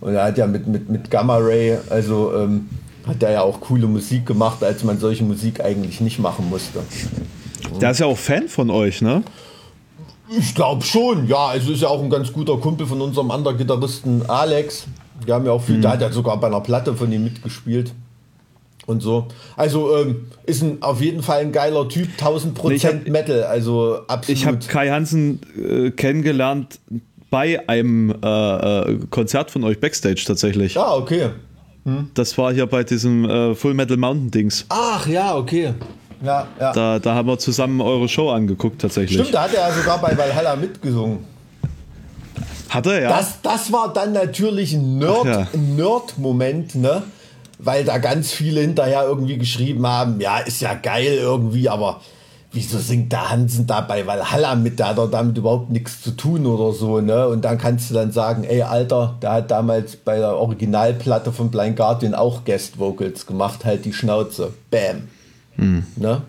[0.00, 2.68] Und er hat ja mit, mit, mit Gamma Ray, also ähm,
[3.06, 6.80] hat er ja auch coole Musik gemacht, als man solche Musik eigentlich nicht machen musste.
[7.80, 9.22] Der ist ja auch Fan von euch, ne?
[10.38, 11.46] Ich glaube schon, ja.
[11.46, 14.86] Also ist ja auch ein ganz guter Kumpel von unserem anderen Gitarristen Alex.
[15.24, 17.92] Wir haben ja auch viel, der hat ja sogar bei einer Platte von ihm mitgespielt.
[18.86, 19.28] Und so.
[19.56, 23.98] Also ähm, ist ein, auf jeden Fall ein geiler Typ, 1000 Nee, hab- Metal, also
[24.08, 24.38] absolut.
[24.40, 26.80] Ich habe Kai Hansen äh, kennengelernt
[27.30, 28.26] bei einem äh,
[28.90, 30.74] äh, Konzert von euch Backstage tatsächlich.
[30.74, 31.30] ja, okay.
[32.14, 34.66] Das war hier bei diesem äh, Full Metal Mountain Dings.
[34.68, 35.74] Ach ja, okay.
[36.24, 36.72] Ja, ja.
[36.72, 39.18] Da, da haben wir zusammen eure Show angeguckt tatsächlich.
[39.18, 41.18] Stimmt, da hat er ja sogar bei Valhalla mitgesungen.
[42.68, 43.08] Hat er, ja.
[43.08, 45.48] Das, das war dann natürlich ein Nerd, Ach ja.
[45.52, 47.02] ein Nerd-Moment, ne?
[47.64, 52.00] Weil da ganz viele hinterher irgendwie geschrieben haben, ja, ist ja geil irgendwie, aber
[52.52, 56.10] wieso singt der Hansen da bei Valhalla mit, der hat doch damit überhaupt nichts zu
[56.10, 57.26] tun oder so, ne?
[57.28, 61.50] Und dann kannst du dann sagen, ey, Alter, der hat damals bei der Originalplatte von
[61.50, 64.52] Blind Guardian auch Guest Vocals gemacht, halt die Schnauze.
[64.70, 65.08] Bam.
[65.96, 66.22] Ne?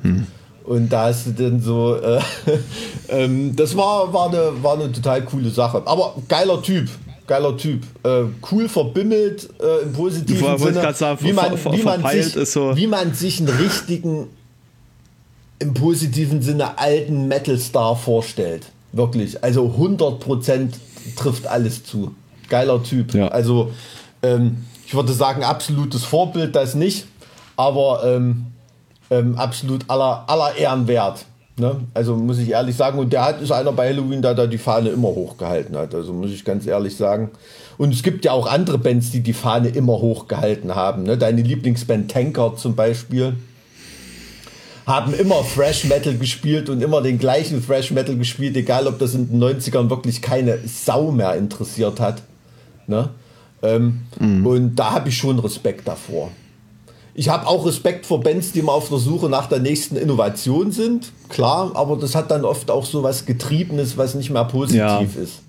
[0.64, 2.22] Und da hast du dann so, äh,
[3.10, 5.82] ähm, das war, war, eine, war eine total coole Sache.
[5.86, 6.90] Aber geiler Typ,
[7.28, 7.84] geiler Typ.
[8.04, 10.94] Äh, cool verbimmelt äh, im positiven wollte Sinne.
[10.94, 14.28] sagen, wie man, ver- wie, man sich, so- wie man sich einen richtigen,
[15.60, 18.66] im positiven Sinne alten Metal-Star vorstellt.
[18.92, 19.44] Wirklich.
[19.44, 20.70] Also 100%
[21.16, 22.14] trifft alles zu.
[22.50, 23.14] Geiler Typ.
[23.14, 23.30] Ja.
[23.30, 23.72] Also
[24.22, 27.06] ähm, ich würde sagen, absolutes Vorbild, das nicht.
[27.56, 28.48] Aber ähm,
[29.10, 31.26] ähm, absolut aller, aller Ehren wert.
[31.58, 31.82] Ne?
[31.94, 34.58] Also muss ich ehrlich sagen, und der hat, ist einer bei Halloween, der da die
[34.58, 35.94] Fahne immer hochgehalten hat.
[35.94, 37.30] Also muss ich ganz ehrlich sagen.
[37.78, 41.04] Und es gibt ja auch andere Bands, die die Fahne immer hochgehalten haben.
[41.04, 41.18] Ne?
[41.18, 43.34] Deine Lieblingsband Tanker zum Beispiel
[44.86, 49.14] haben immer Thrash Metal gespielt und immer den gleichen Thrash Metal gespielt, egal ob das
[49.14, 52.24] in den 90ern wirklich keine Sau mehr interessiert hat.
[52.88, 53.10] Ne?
[53.62, 54.02] Ähm,
[54.46, 56.32] Und da habe ich schon Respekt davor.
[57.16, 60.72] Ich habe auch Respekt vor Bands, die mal auf der Suche nach der nächsten Innovation
[60.72, 64.78] sind, klar, aber das hat dann oft auch so was Getriebenes, was nicht mehr positiv
[64.80, 65.02] Ja.
[65.02, 65.42] ist.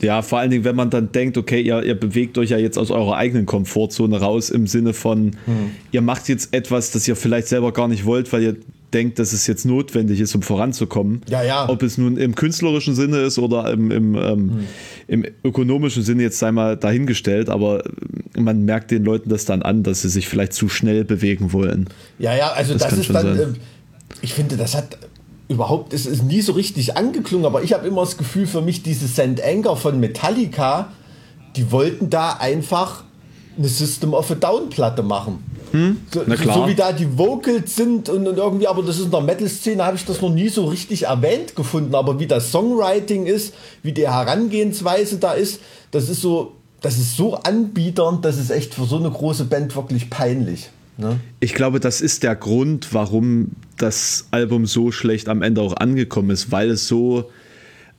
[0.00, 2.76] Ja, vor allen Dingen, wenn man dann denkt, okay, ihr, ihr bewegt euch ja jetzt
[2.76, 5.70] aus eurer eigenen Komfortzone raus im Sinne von, Hm.
[5.92, 8.56] ihr macht jetzt etwas, das ihr vielleicht selber gar nicht wollt, weil ihr
[8.94, 11.22] denkt, dass es jetzt notwendig ist, um voranzukommen.
[11.28, 11.68] Ja, ja.
[11.68, 14.66] Ob es nun im künstlerischen Sinne ist oder im, im, ähm, Hm.
[15.08, 17.82] im ökonomischen Sinne jetzt sei mal dahingestellt, aber
[18.36, 21.88] man merkt den Leuten das dann an, dass sie sich vielleicht zu schnell bewegen wollen.
[22.18, 23.46] Ja, ja, also das, kann ist dann, äh,
[24.20, 24.98] ich finde, das hat
[25.48, 28.82] überhaupt, es ist nie so richtig angeklungen, aber ich habe immer das Gefühl für mich,
[28.82, 29.42] diese St.
[29.44, 30.92] Anger von Metallica,
[31.56, 33.04] die wollten da einfach
[33.56, 35.44] eine System of a Down Platte machen.
[35.72, 35.96] So, Hm?
[36.10, 36.54] Klar.
[36.54, 39.82] so wie da die Vocals sind und, und irgendwie, aber das ist in der Metal-Szene,
[39.82, 41.94] habe ich das noch nie so richtig erwähnt gefunden.
[41.94, 45.60] Aber wie das Songwriting ist, wie die Herangehensweise da ist,
[45.90, 49.74] das ist so, das ist so anbieternd, das ist echt für so eine große Band
[49.74, 50.68] wirklich peinlich.
[50.98, 51.20] Ne?
[51.40, 56.30] Ich glaube, das ist der Grund, warum das Album so schlecht am Ende auch angekommen
[56.30, 57.30] ist, weil es so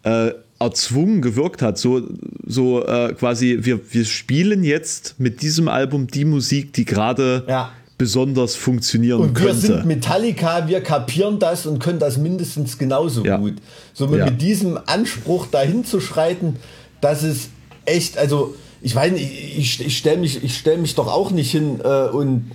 [0.04, 0.32] äh,
[0.64, 1.78] erzwungen gewirkt hat.
[1.78, 2.02] So,
[2.46, 7.72] so äh, quasi, wir, wir spielen jetzt mit diesem Album die Musik, die gerade Ja.
[7.98, 9.62] besonders funktionieren und wir könnte.
[9.68, 13.38] sind Metallica, wir kapieren das und können das mindestens genauso Ja.
[13.38, 13.56] gut.
[13.94, 14.26] So mit, Ja.
[14.26, 16.56] mit diesem Anspruch dahin zu schreiten,
[17.02, 17.50] das ist
[17.86, 21.52] echt, also ich weiß nicht, ich, ich stelle mich, ich stell mich doch auch nicht
[21.52, 22.52] hin äh, und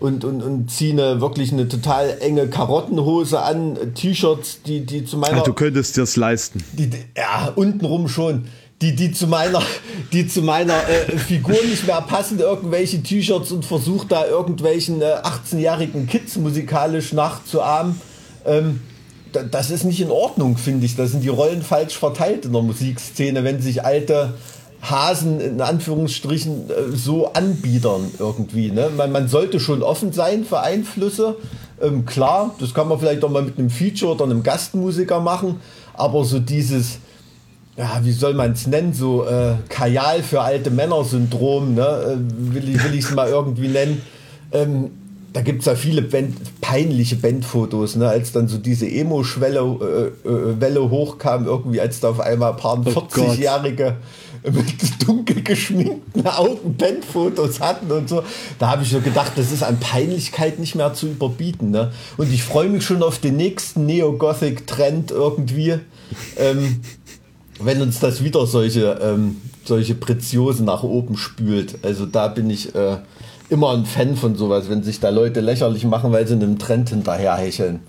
[0.00, 5.18] und, und, und ziehe eine, wirklich eine total enge Karottenhose an, T-Shirts, die, die zu
[5.18, 6.64] meiner Ach, du könntest dir's leisten.
[6.72, 8.46] die, die- ja, untenrum schon.
[8.82, 9.60] Die, die zu meiner,
[10.10, 15.16] die zu meiner äh, Figur nicht mehr passen, irgendwelche T-Shirts und versucht da irgendwelchen äh,
[15.22, 18.00] 18-jährigen Kids musikalisch nachzuahmen.
[18.46, 18.80] Ähm,
[19.34, 20.96] da, das ist nicht in Ordnung, finde ich.
[20.96, 24.32] Da sind die Rollen falsch verteilt in der Musikszene, wenn sich alte
[24.82, 28.70] Hasen in Anführungsstrichen äh, so anbiedern irgendwie.
[28.70, 28.90] Ne?
[28.96, 31.36] Man, man sollte schon offen sein für Einflüsse.
[31.80, 35.60] Ähm, klar, das kann man vielleicht auch mal mit einem Feature oder einem Gastmusiker machen,
[35.94, 36.98] aber so dieses,
[37.76, 41.82] ja, wie soll man es nennen, so äh, Kajal für alte Männer-Syndrom, ne?
[41.82, 44.02] äh, will ich es mal irgendwie nennen.
[44.52, 44.90] Ähm,
[45.32, 48.08] da gibt es ja viele Band, peinliche Bandfotos, ne?
[48.08, 52.78] als dann so diese Emo-Schwelle äh, äh, hochkam, irgendwie als da auf einmal ein paar
[52.78, 53.12] Oh Gott.
[53.12, 53.96] 40-Jährige
[54.42, 58.22] mit dunkel geschminkten Augen Bandfotos hatten und so.
[58.58, 61.70] Da habe ich so gedacht, das ist an Peinlichkeit nicht mehr zu überbieten.
[61.70, 61.92] Ne?
[62.16, 65.78] Und ich freue mich schon auf den nächsten Neo-Gothic-Trend irgendwie.
[66.36, 66.80] Ähm,
[67.60, 71.78] wenn uns das wieder solche, ähm, solche Preziosen nach oben spült.
[71.82, 72.96] Also da bin ich äh,
[73.50, 76.88] immer ein Fan von sowas, wenn sich da Leute lächerlich machen, weil sie einem Trend
[76.88, 77.80] hinterherhecheln.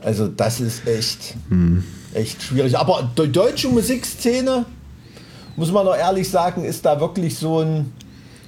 [0.00, 1.34] Also das ist echt,
[2.12, 2.76] echt schwierig.
[2.76, 4.66] Aber die deutsche Musikszene,
[5.56, 7.92] muss man doch ehrlich sagen, ist da wirklich so ein,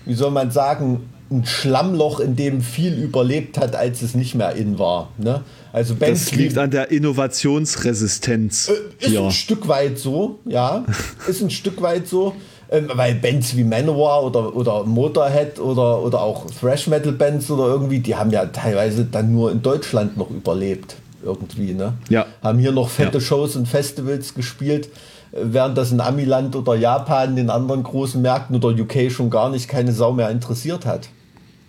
[0.05, 4.55] wie soll man sagen, ein Schlammloch, in dem viel überlebt hat, als es nicht mehr
[4.55, 5.11] in war.
[5.19, 5.43] Ne?
[5.73, 8.69] Also Bands Das liegt an der Innovationsresistenz.
[8.99, 9.23] ist hier.
[9.23, 10.85] ein Stück weit so, ja.
[11.27, 12.35] Ist ein Stück weit so.
[12.69, 17.67] Ähm, weil Bands wie Manowar oder, oder Motorhead oder, oder auch Thrash Metal Bands oder
[17.69, 20.97] irgendwie, die haben ja teilweise dann nur in Deutschland noch überlebt.
[21.23, 21.95] Irgendwie, ne?
[22.09, 22.27] Ja.
[22.43, 23.21] Haben hier noch fette Ja.
[23.21, 24.91] Shows und Festivals gespielt, äh,
[25.33, 29.69] während das in Amiland oder Japan, den anderen großen Märkten oder UK schon gar nicht
[29.69, 31.09] keine Sau mehr interessiert hat.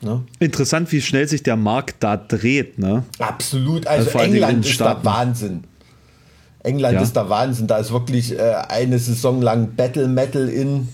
[0.01, 0.21] Ne?
[0.39, 3.03] Interessant, wie schnell sich der Markt da dreht, ne?
[3.19, 3.87] Absolut.
[3.87, 5.05] Also, allen Dingen in England ist da Staaten.
[5.05, 5.63] Wahnsinn.
[6.63, 7.01] England Ja.
[7.01, 7.67] ist da Wahnsinn.
[7.67, 10.87] Da ist wirklich äh, eine Saison lang Battle Metal in.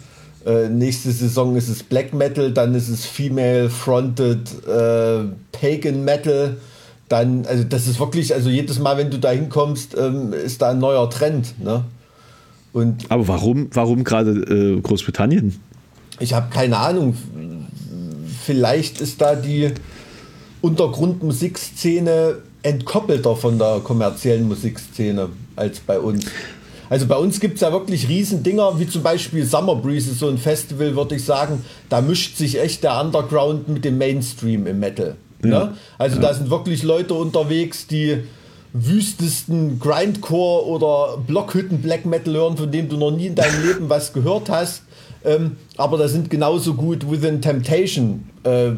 [0.46, 6.58] Äh, nächste Saison ist es Black Metal, dann ist es Female Fronted äh, Pagan Metal.
[7.10, 10.72] Dann, also das ist wirklich, also jedes Mal, wenn du da hinkommst, ähm, ist da
[10.72, 11.62] ein neuer Trend.
[11.64, 11.84] Ne?
[12.74, 15.60] Und Aber warum, warum gerade äh, Großbritannien?
[16.20, 17.16] ich habe keine Ahnung.
[18.46, 19.72] Vielleicht ist da die
[20.62, 26.26] Untergrundmusikszene entkoppelter von der kommerziellen Musikszene als bei uns.
[26.90, 30.30] Also bei uns gibt es ja wirklich Riesendinger, wie zum Beispiel Summer Breeze, ist so
[30.30, 34.80] ein Festival, würde ich sagen, da mischt sich echt der Underground mit dem Mainstream im
[34.80, 35.16] Metal.
[35.42, 35.74] Ne?
[35.98, 38.20] Also da sind wirklich Leute unterwegs, die
[38.74, 43.90] wüstesten Grindcore oder Blockhütten Black Metal hören, von dem du noch nie in deinem Leben
[43.90, 44.82] was gehört hast.
[45.24, 48.74] Ähm, aber da sind genauso gut Within Temptation äh, äh,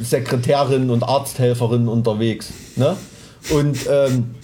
[0.00, 2.52] Sekretärinnen und Arzthelferinnen unterwegs.
[2.76, 2.96] Ne?
[3.50, 4.34] Und ähm,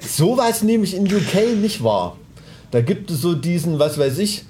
[0.00, 2.16] sowas nehme ich in UK nicht wahr.
[2.72, 4.44] Da gibt es so diesen, was weiß ich,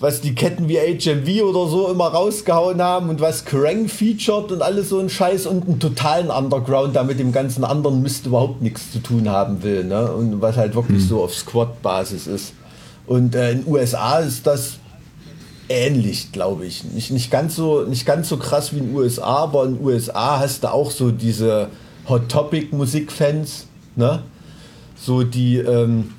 [0.00, 4.62] was die Ketten wie HMV oder so immer rausgehauen haben und was Kerrang featured und
[4.62, 8.62] alles so ein Scheiß und einen totalen Underground, der mit dem ganzen anderen Mist überhaupt
[8.62, 9.84] nichts zu tun haben will.
[9.84, 10.12] Ne?
[10.12, 12.52] Und was halt wirklich so auf Squad-Basis ist.
[13.06, 14.74] Und äh, in USA ist das
[15.68, 16.84] ähnlich, glaube ich.
[16.84, 20.62] Nicht, nicht, ganz so, nicht ganz so krass wie in USA, aber in USA hast
[20.62, 21.68] du auch so diese
[22.08, 24.22] Hot Topic Musikfans, ne?
[25.00, 26.17] So die, ähm, äh,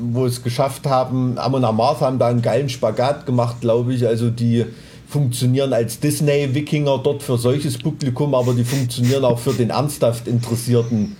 [0.00, 4.06] wo es geschafft haben, Amon Amarth haben da einen geilen Spagat gemacht, glaube ich.
[4.06, 4.64] Also die
[5.08, 11.16] funktionieren als Disney-Wikinger dort für solches Publikum, aber die funktionieren auch für den ernsthaft interessierten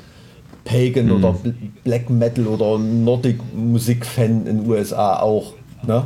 [0.64, 5.54] Pagan oder Bl- Black Metal oder Nordic Musik-Fan in den USA auch.
[5.86, 6.04] Ne?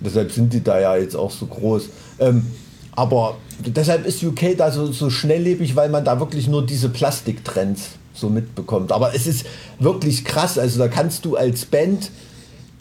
[0.00, 1.88] Deshalb sind die da ja jetzt auch so groß.
[2.18, 2.44] Ähm,
[2.92, 7.90] aber deshalb ist UK da so, so schnelllebig, weil man da wirklich nur diese Plastiktrends
[8.14, 8.92] so mitbekommt.
[8.92, 9.46] Aber es ist
[9.78, 10.58] wirklich krass.
[10.58, 12.10] Also da kannst du als Band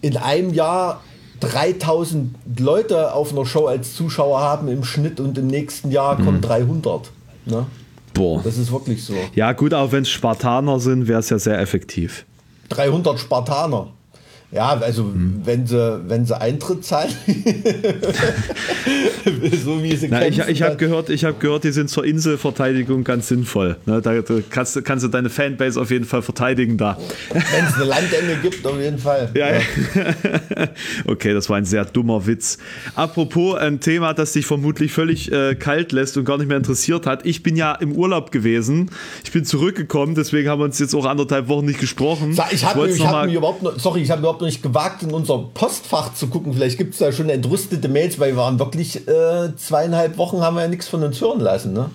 [0.02, 1.02] in einem Jahr
[1.40, 6.40] 3000 Leute auf einer Show als Zuschauer haben im Schnitt und im nächsten Jahr kommen
[6.42, 7.12] 300.
[7.46, 7.66] Ne?
[8.14, 8.42] Boah.
[8.44, 9.14] Das ist wirklich so.
[9.36, 12.26] Ja, gut, auch wenn es Spartaner sind, wäre es ja sehr effektiv.
[12.70, 13.88] 300 Spartaner.
[14.54, 15.42] Ja, also hm.
[15.44, 17.12] wenn sie, wenn sie Eintritt zahlen,
[19.66, 23.04] so wie sie Na, Ich, ich habe gehört, ich habe gehört, die sind zur Inselverteidigung
[23.04, 23.78] ganz sinnvoll.
[23.88, 27.00] Ne, da, kannst, kannst, du deine Fanbase auf jeden Fall verteidigen da.
[27.32, 29.32] Wenn es eine Landende gibt, auf jeden Fall.
[29.34, 29.56] Ja.
[29.56, 29.62] ja.
[31.08, 32.60] okay, das war ein sehr dummer Witz.
[32.94, 37.08] Apropos ein Thema, das dich vermutlich völlig äh, kalt lässt und gar nicht mehr interessiert
[37.08, 37.26] hat.
[37.26, 38.92] Ich bin ja im Urlaub gewesen.
[39.24, 42.38] Ich bin zurückgekommen, deswegen haben wir uns jetzt auch anderthalb Wochen nicht gesprochen.
[42.52, 46.14] Ich habe hab mich überhaupt noch, sorry, ich habe überhaupt nicht gewagt, in unser Postfach
[46.14, 46.54] zu gucken.
[46.54, 50.56] Vielleicht gibt es da schon entrüstete Mails, weil wir waren wirklich äh, zweieinhalb Wochen haben
[50.56, 51.90] wir ja nichts von uns hören lassen, ne?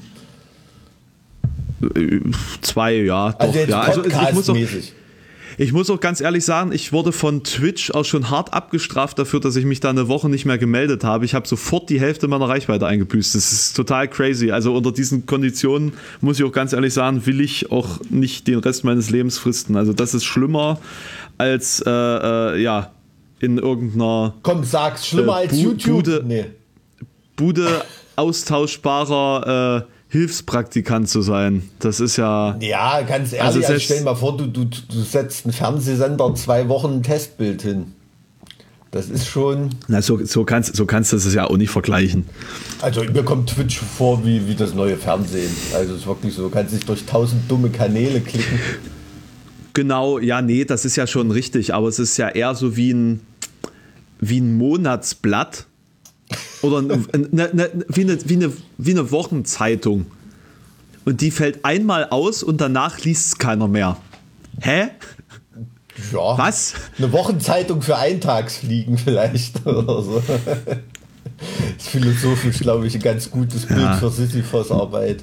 [2.60, 3.32] Zwei, ja.
[3.32, 3.80] Doch, also jetzt ja.
[3.80, 4.56] Also, ich muss auch,
[5.58, 9.40] ich muss auch ganz ehrlich sagen, ich wurde von Twitch auch schon hart abgestraft dafür,
[9.40, 11.24] dass ich mich da eine Woche nicht mehr gemeldet habe.
[11.24, 13.34] Ich habe sofort die Hälfte meiner Reichweite eingebüßt.
[13.34, 14.52] Das ist total crazy.
[14.52, 18.60] Also unter diesen Konditionen muss ich auch ganz ehrlich sagen, will ich auch nicht den
[18.60, 19.76] Rest meines Lebens fristen.
[19.76, 20.78] Also das ist schlimmer
[21.38, 22.92] als äh, äh, ja
[23.40, 24.34] in irgendeiner.
[24.42, 26.04] Komm, sag's schlimmer äh, als YouTube.
[26.04, 26.44] Bude, nee.
[27.34, 27.82] Bude
[28.14, 31.68] austauschbarer äh, Hilfspraktikant zu sein.
[31.80, 32.56] Das ist ja.
[32.60, 36.34] Ja, ganz ehrlich, also, also stell dir mal vor, du, du, du setzt einen Fernsehsender
[36.34, 37.92] zwei Wochen ein Testbild hin.
[38.90, 39.70] Das ist schon.
[39.86, 42.24] Na, so, so, kannst, so kannst du es ja auch nicht vergleichen.
[42.80, 45.50] Also mir kommt Twitch vor wie, wie das neue Fernsehen.
[45.74, 48.58] Also es ist wirklich so, du kannst dich durch tausend dumme Kanäle klicken.
[49.74, 52.92] Genau, ja, nee, das ist ja schon richtig, aber es ist ja eher so wie
[52.92, 53.20] ein,
[54.18, 55.66] wie ein Monatsblatt
[56.62, 60.06] oder eine, eine, wie, eine, wie, eine, wie eine Wochenzeitung.
[61.04, 63.96] Und die fällt einmal aus und danach liest es keiner mehr.
[64.60, 64.88] Hä?
[66.12, 66.38] Ja.
[66.38, 66.74] Was?
[66.98, 70.22] Eine Wochenzeitung für Eintagsfliegen vielleicht oder so.
[70.26, 70.78] Das
[71.78, 73.94] ist philosophisch, glaube ich, ein ganz gutes Bild ja.
[73.94, 75.22] für Sisyphos Arbeit.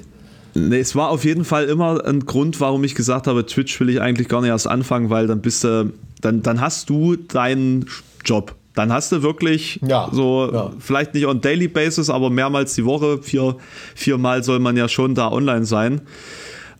[0.54, 3.90] Nee, es war auf jeden Fall immer ein Grund, warum ich gesagt habe, Twitch will
[3.90, 7.86] ich eigentlich gar nicht erst anfangen, weil dann bist du, dann, dann hast du deinen
[8.24, 10.70] Job dann hast du wirklich ja, so, ja.
[10.78, 13.56] vielleicht nicht on daily basis, aber mehrmals die Woche, vier,
[13.94, 16.02] viermal soll man ja schon da online sein.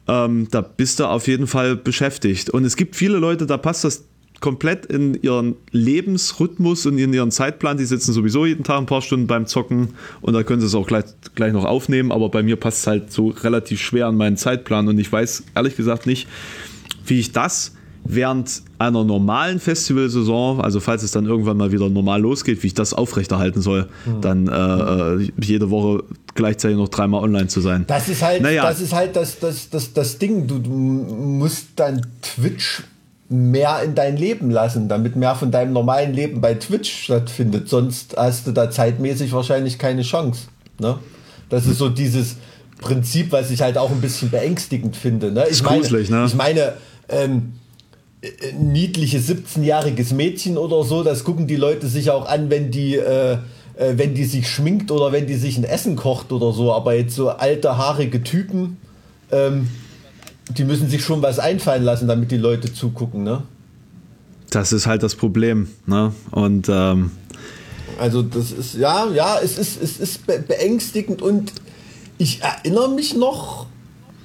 [0.07, 2.51] Ähm, da bist du auf jeden Fall beschäftigt.
[2.51, 4.05] Und es gibt viele Leute, da passt das
[4.41, 7.79] komplett in ihren Lebensrhythmus und in ihren Zeitplan.
[7.79, 10.75] Die sitzen sowieso jeden Tag ein paar Stunden beim Zocken und da können sie es
[10.75, 12.13] auch gleich, gleich noch aufnehmen.
[12.13, 15.45] Aber bei mir passt es halt so relativ schwer an meinen Zeitplan und ich weiß
[15.55, 16.29] ehrlich gesagt nicht,
[17.07, 17.76] wie ich das
[18.09, 22.75] während einer normalen Festivalsaison, also falls es dann irgendwann mal wieder normal losgeht, wie ich
[22.75, 24.21] das aufrechterhalten soll, mhm.
[24.21, 26.05] dann äh, äh, jede Woche
[26.35, 27.85] gleichzeitig noch dreimal online zu sein.
[27.87, 28.63] Das ist halt, naja.
[28.63, 30.47] das, ist halt das, das, das, das Ding.
[30.47, 32.83] Du, du musst dann Twitch
[33.29, 37.69] mehr in dein Leben lassen, damit mehr von deinem normalen Leben bei Twitch stattfindet.
[37.69, 40.43] Sonst hast du da zeitmäßig wahrscheinlich keine Chance.
[40.79, 40.99] Ne?
[41.49, 42.37] Das ist so dieses
[42.81, 45.33] Prinzip, was ich halt auch ein bisschen beängstigend finde.
[45.33, 45.47] Ne?
[45.51, 46.25] Ich, meine, ne?
[46.27, 46.75] ich meine,
[47.09, 47.55] ähm,
[48.59, 53.35] niedliches 17-jähriges Mädchen oder so, das gucken die Leute sich auch an, wenn die, äh,
[53.77, 56.73] äh, wenn die sich schminkt oder wenn die sich ein Essen kocht oder so.
[56.73, 58.79] Aber jetzt so alte, haarige Typen,
[59.31, 59.69] ähm,
[60.49, 63.43] die müssen sich schon was einfallen lassen, damit die Leute zugucken, ne?
[64.51, 66.13] Das ist halt das Problem, ne?
[66.31, 67.11] Und ähm
[67.99, 71.53] also das ist, ja, ja, es ist, es ist beängstigend und
[72.19, 73.67] ich erinnere mich noch,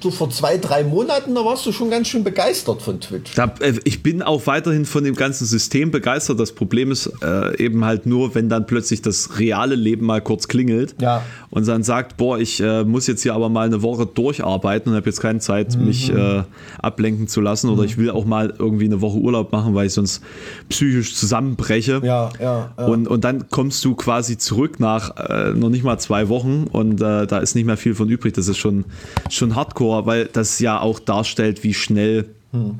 [0.03, 3.35] so vor zwei, drei Monaten, da warst du schon ganz schön begeistert von Twitch.
[3.35, 6.39] Da, äh, ich bin auch weiterhin von dem ganzen System begeistert.
[6.39, 10.47] Das Problem ist äh, eben halt nur, wenn dann plötzlich das reale Leben mal kurz
[10.47, 11.23] klingelt ja.
[11.49, 14.97] und dann sagt, boah, ich äh, muss jetzt hier aber mal eine Woche durcharbeiten und
[14.97, 15.85] habe jetzt keine Zeit, mhm.
[15.85, 16.43] mich äh,
[16.81, 17.87] ablenken zu lassen oder mhm.
[17.87, 20.21] ich will auch mal irgendwie eine Woche Urlaub machen, weil ich sonst
[20.69, 22.01] psychisch zusammenbreche.
[22.03, 22.85] Ja, ja, ja.
[22.85, 27.01] Und, und dann kommst du quasi zurück nach äh, noch nicht mal zwei Wochen und
[27.01, 28.33] äh, da ist nicht mehr viel von übrig.
[28.33, 28.85] Das ist schon,
[29.29, 32.79] schon hardcore vor, weil das ja auch darstellt, wie schnell hm.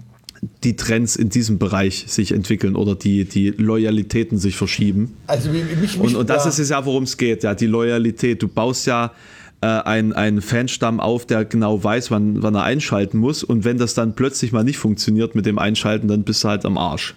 [0.64, 5.18] die Trends in diesem Bereich sich entwickeln oder die, die Loyalitäten sich verschieben.
[5.28, 8.42] Also mich, mich, und, und das ist es ja, worum es geht, ja, die Loyalität.
[8.42, 9.12] Du baust ja
[9.60, 13.44] äh, einen, einen Fanstamm auf, der genau weiß, wann, wann er einschalten muss.
[13.44, 16.66] Und wenn das dann plötzlich mal nicht funktioniert mit dem Einschalten, dann bist du halt
[16.66, 17.14] am Arsch.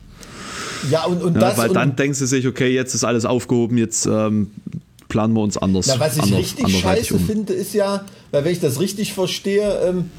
[0.91, 1.57] Ja, und, und ja, das.
[1.57, 4.51] Weil dann denkst du sich, okay, jetzt ist alles aufgehoben, jetzt ähm,
[5.15, 5.87] planen wir uns anders.
[5.87, 7.21] Na, was ich anders, richtig scheiße um.
[7.21, 10.11] finde, ist ja, weil wenn ich das richtig verstehe, ähm,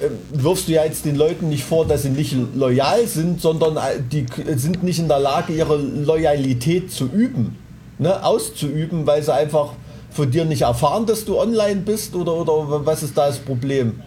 [0.00, 3.76] äh, wirfst du ja jetzt den Leuten nicht vor, dass sie nicht loyal sind, sondern
[3.76, 4.26] äh, die
[4.56, 7.56] sind nicht in der Lage, ihre Loyalität zu üben,
[8.00, 9.74] ne, auszuüben, weil sie einfach
[10.10, 14.00] von dir nicht erfahren, dass du online bist oder, oder was ist da das Problem?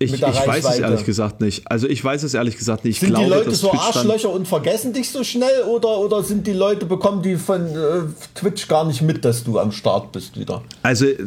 [0.00, 1.70] Ich, ich weiß es ehrlich gesagt nicht.
[1.70, 2.96] Also ich weiß es ehrlich gesagt nicht.
[2.96, 6.46] Ich sind glaube, die Leute so Arschlöcher und vergessen dich so schnell oder, oder sind
[6.46, 8.02] die Leute, bekommen die von äh,
[8.34, 10.62] Twitch gar nicht mit, dass du am Start bist wieder?
[10.82, 11.18] Also äh,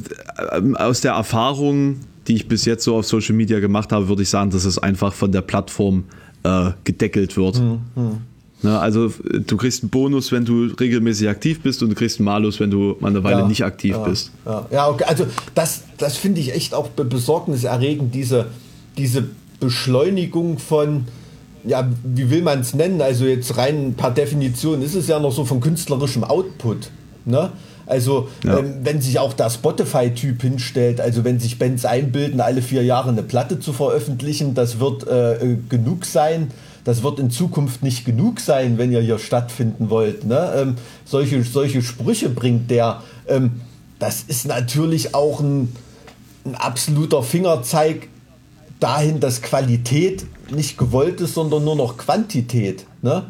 [0.75, 4.29] aus der Erfahrung, die ich bis jetzt so auf Social Media gemacht habe, würde ich
[4.29, 6.05] sagen, dass es einfach von der Plattform
[6.43, 7.57] äh, gedeckelt wird.
[7.57, 8.21] Hm, hm.
[8.63, 9.11] Ne, also
[9.47, 12.69] du kriegst einen Bonus, wenn du regelmäßig aktiv bist und du kriegst einen Malus, wenn
[12.69, 14.31] du mal eine Weile Ja, nicht aktiv ja, bist.
[14.45, 15.05] Ja, ja okay.
[15.07, 18.47] also das, das finde ich echt auch be- besorgniserregend, diese,
[18.97, 19.23] diese
[19.59, 21.05] Beschleunigung von,
[21.65, 23.01] ja, wie will man es nennen?
[23.01, 26.91] Also jetzt rein per Definition ist es ja noch so von künstlerischem Output.
[27.25, 27.51] Ne?
[27.87, 28.59] Also Ja.
[28.59, 33.09] ähm, wenn sich auch der Spotify-Typ hinstellt, also wenn sich Bands einbilden, alle vier Jahre
[33.09, 36.51] eine Platte zu veröffentlichen, das wird äh, äh, genug sein.
[36.83, 40.25] Das wird in Zukunft nicht genug sein, wenn ihr hier stattfinden wollt.
[40.25, 40.53] Ne?
[40.55, 40.75] Ähm,
[41.05, 43.03] solche, solche Sprüche bringt der.
[43.27, 43.61] Ähm,
[43.99, 45.71] das ist natürlich auch ein,
[46.45, 48.07] ein absoluter Fingerzeig
[48.79, 52.85] dahin, dass Qualität nicht gewollt ist, sondern nur noch Quantität.
[53.01, 53.25] Ne?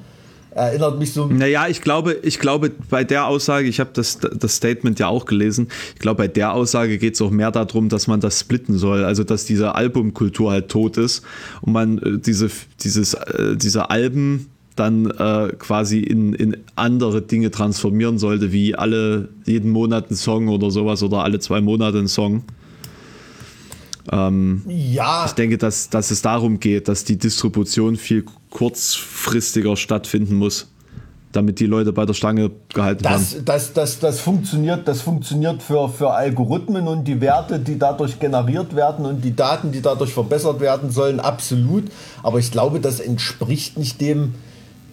[0.54, 1.28] Erinnert mich so.
[1.28, 5.26] Naja, ich glaube, ich glaube, bei der Aussage, ich habe das, das Statement ja auch
[5.26, 8.78] gelesen, ich glaube, bei der Aussage geht es auch mehr darum, dass man das splitten
[8.78, 11.24] soll, also dass diese Albumkultur halt tot ist
[11.62, 12.50] und man äh, diese,
[12.82, 19.30] dieses, äh, diese Alben dann äh, quasi in, in andere Dinge transformieren sollte, wie alle
[19.46, 22.44] jeden Monat ein Song oder sowas oder alle zwei Monate ein Song.
[24.12, 30.36] Ähm, Ja, ich denke, dass, dass es darum geht, dass die Distribution viel kurzfristiger stattfinden
[30.36, 30.68] muss,
[31.32, 33.26] damit die Leute bei der Stange gehalten werden.
[33.32, 38.20] Das, das, das, das funktioniert, das funktioniert für, für Algorithmen und die Werte, die dadurch
[38.20, 41.86] generiert werden und die Daten, die dadurch verbessert werden sollen, absolut.
[42.24, 44.34] Aber ich glaube, das entspricht nicht dem,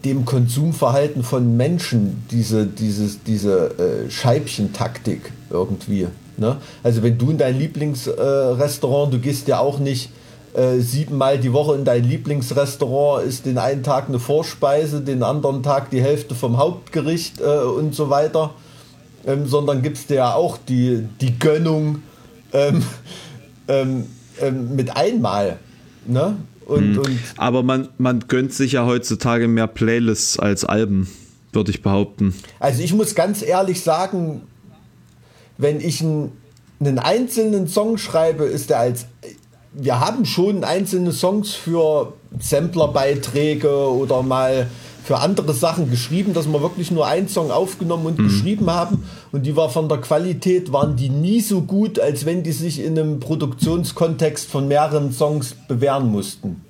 [0.05, 6.07] dem Konsumverhalten von Menschen, diese, dieses, diese äh, Scheibchentaktik irgendwie.
[6.39, 6.57] Ne?
[6.83, 10.11] Also wenn du in dein Lieblingsrestaurant, Restaurant, du gehst ja auch nicht
[10.55, 15.63] äh, siebenmal die Woche in dein Lieblingsrestaurant, ist den einen Tag eine Vorspeise, den anderen
[15.63, 18.55] Tag die Hälfte vom Hauptgericht äh, und so weiter,
[19.27, 22.03] ähm, sondern gibst dir ja auch die, die Gönnung
[22.53, 22.83] ähm,
[23.69, 24.07] ähm,
[24.41, 25.59] ähm, mit einmal.
[26.07, 26.37] Ne?
[26.67, 31.09] Und, und Aber man, man gönnt sich ja heutzutage mehr Playlists als Alben,
[31.53, 32.35] würde ich behaupten.
[32.61, 34.43] Also ich muss ganz ehrlich sagen,
[35.59, 36.33] wenn ich einen,
[36.81, 39.07] einen einzelnen Song schreibe, ist er als
[39.75, 44.69] wir haben schon einzelne Songs für Samplerbeiträge oder mal
[45.05, 49.47] für andere Sachen geschrieben, dass wir wirklich nur einen Song aufgenommen und geschrieben haben und
[49.47, 52.99] die war von der Qualität waren die nie so gut, als wenn die sich in
[52.99, 56.63] einem Produktionskontext von mehreren Songs bewähren mussten.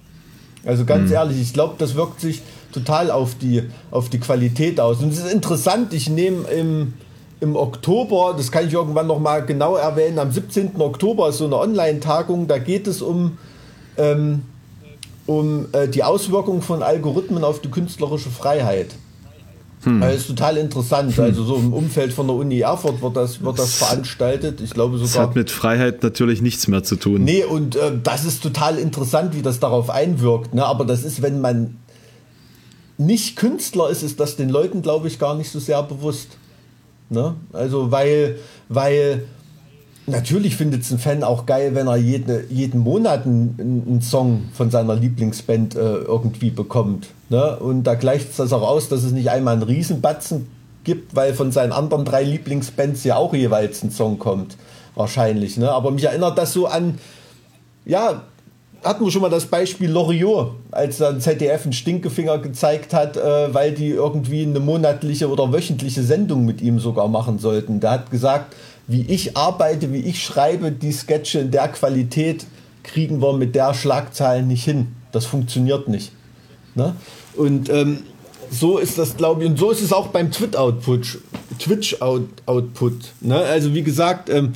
[0.65, 5.01] Also ganz ehrlich, ich glaube, das wirkt sich total auf die, auf die Qualität aus.
[5.01, 6.95] Und es ist interessant, ich nehme im,
[7.41, 10.81] im Oktober, das kann ich irgendwann noch mal genau erwähnen, am 17.
[10.81, 13.39] Oktober ist so eine Online-Tagung, da geht es um,
[13.97, 14.43] ähm,
[15.27, 18.95] um äh, die Auswirkungen von Algorithmen auf die künstlerische Freiheit.
[20.01, 21.19] Das ist total interessant.
[21.19, 24.61] Also so im Umfeld von der Uni Erfurt wird das, wird das veranstaltet.
[24.61, 25.29] Ich glaube Das sogar.
[25.29, 27.23] hat mit Freiheit natürlich nichts mehr zu tun.
[27.23, 30.53] Nee, und äh, das ist total interessant, wie das darauf einwirkt.
[30.53, 30.67] Ne?
[30.67, 31.77] Aber das ist, wenn man
[32.99, 36.37] nicht Künstler ist, ist das den Leuten, glaube ich, gar nicht so sehr bewusst.
[37.11, 37.35] Ne?
[37.53, 38.39] Also, weil,
[38.69, 39.25] weil
[40.07, 44.45] natürlich findet es ein Fan auch geil, wenn er jede, jeden Monat einen, einen Song
[44.53, 47.09] von seiner Lieblingsband äh, irgendwie bekommt.
[47.29, 47.57] Ne?
[47.59, 50.49] Und da gleicht es das auch aus, dass es nicht einmal einen Riesenbatzen
[50.85, 54.57] gibt, weil von seinen anderen drei Lieblingsbands ja auch jeweils ein Song kommt.
[54.95, 55.57] Wahrscheinlich.
[55.57, 55.71] Ne?
[55.71, 56.99] Aber mich erinnert das so an,
[57.85, 58.23] ja,
[58.85, 63.53] hatten wir schon mal das Beispiel Loriot, als dann ZDF einen Stinkefinger gezeigt hat, äh,
[63.53, 67.81] weil die irgendwie eine monatliche oder wöchentliche Sendung mit ihm sogar machen sollten.
[67.81, 68.55] Der hat gesagt,
[68.87, 72.47] wie ich arbeite, wie ich schreibe, die Sketche in der Qualität
[72.83, 74.95] kriegen wir mit der Schlagzahl nicht hin.
[75.13, 76.13] Das funktioniert nicht.
[76.75, 76.95] Ne?
[77.37, 77.99] Und ähm,
[78.51, 81.19] so ist das, glaube ich, und so ist es auch beim Twitch-Output.
[81.59, 82.95] Twitch-Output.
[83.21, 83.37] Ne?
[83.37, 84.53] Also wie gesagt, ähm,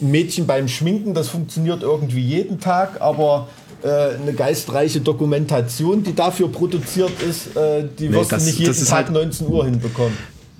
[0.00, 3.48] Mädchen beim Schminken, das funktioniert irgendwie jeden Tag, aber
[3.82, 3.88] äh,
[4.20, 8.74] eine geistreiche Dokumentation, die dafür produziert ist, äh, die Nee, wirst das- du nicht jeden
[8.86, 10.16] Tag halt- 19 Uhr hinbekommen.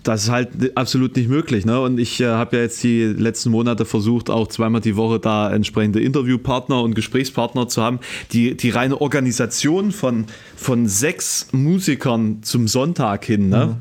[0.09, 1.67] Das ist halt absolut nicht möglich.
[1.67, 1.79] Ne?
[1.79, 5.53] Und ich äh, habe ja jetzt die letzten Monate versucht, auch zweimal die Woche da
[5.53, 7.99] entsprechende Interviewpartner und Gesprächspartner zu haben.
[8.33, 10.25] Die, die reine Organisation von,
[10.57, 13.77] von sechs Musikern zum Sonntag hin, ne?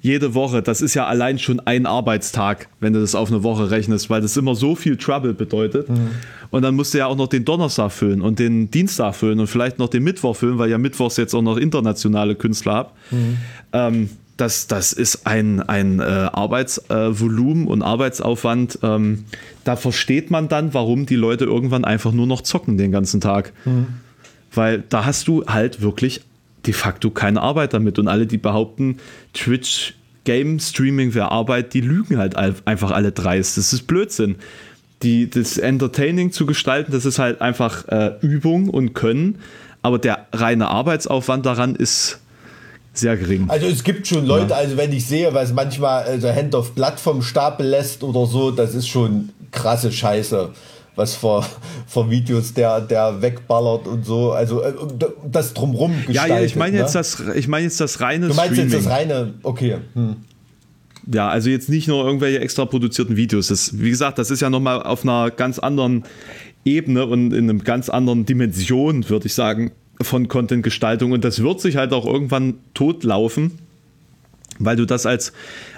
[0.00, 3.70] jede Woche, das ist ja allein schon ein Arbeitstag, wenn du das auf eine Woche
[3.70, 5.88] rechnest, weil das immer so viel Trouble bedeutet.
[6.50, 9.48] Und dann musst du ja auch noch den Donnerstag füllen und den Dienstag füllen und
[9.48, 12.96] vielleicht noch den Mittwoch füllen, weil ja Mittwochs jetzt auch noch internationale Künstler hab.
[13.74, 14.08] Ähm,
[14.38, 18.78] das, das ist ein, ein äh, Arbeitsvolumen äh, und Arbeitsaufwand.
[18.82, 19.24] Ähm,
[19.64, 23.52] da versteht man dann, warum die Leute irgendwann einfach nur noch zocken den ganzen Tag.
[24.54, 26.22] Weil da hast du halt wirklich
[26.66, 27.98] de facto keine Arbeit damit.
[27.98, 28.98] Und alle, die behaupten,
[29.34, 33.56] Twitch Game Streaming wäre Arbeit, die lügen halt al- einfach alle dreist.
[33.58, 34.36] Das ist Blödsinn.
[35.02, 39.38] Die, das Entertaining zu gestalten, das ist halt einfach äh, Übung und Können.
[39.82, 42.20] Aber der reine Arbeitsaufwand daran ist
[42.98, 43.46] sehr gering.
[43.48, 44.56] Also es gibt schon Leute, ja.
[44.56, 48.50] also wenn ich sehe, was manchmal also Hand of Blood vom Stapel lässt oder so,
[48.50, 50.50] das ist schon krasse Scheiße,
[50.94, 51.46] was vor,
[51.86, 54.32] vor Videos der, der wegballert und so.
[54.32, 54.72] Also äh,
[55.30, 56.14] das drumrum gestaltet.
[56.14, 56.82] Ja, ja, ich meine ne?
[56.82, 58.72] jetzt das, ich meine jetzt das reine Du meinst Streaming.
[58.72, 59.78] jetzt das reine, okay.
[59.94, 60.16] Hm.
[61.12, 63.48] Ja, also jetzt nicht nur irgendwelche extra produzierten Videos.
[63.48, 66.04] Das, wie gesagt, das ist ja nochmal auf einer ganz anderen
[66.64, 71.12] Ebene und in einem ganz anderen Dimension, würde ich sagen, von Content-Gestaltung.
[71.12, 73.52] Und das wird sich halt auch irgendwann totlaufen,
[74.58, 75.32] weil du das als,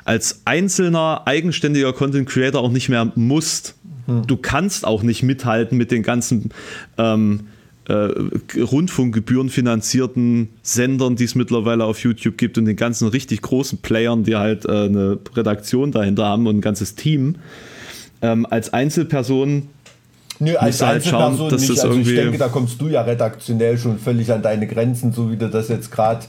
[0.04, 3.74] als einzelner, eigenständiger Content-Creator auch nicht mehr musst.
[4.06, 4.26] Hm.
[4.26, 6.50] Du kannst auch nicht mithalten mit den ganzen
[6.98, 7.40] ähm,
[7.88, 13.78] äh, Rundfunkgebühren finanzierten Sendern, die es mittlerweile auf YouTube gibt und den ganzen richtig großen
[13.78, 17.36] Playern, die halt äh, eine Redaktion dahinter haben und ein ganzes Team.
[18.22, 19.68] Ähm, als Einzelperson
[20.40, 21.80] Nö, als Einzelperson halt nicht.
[21.80, 25.36] Also ich denke, da kommst du ja redaktionell schon völlig an deine Grenzen, so wie
[25.36, 26.24] du das jetzt gerade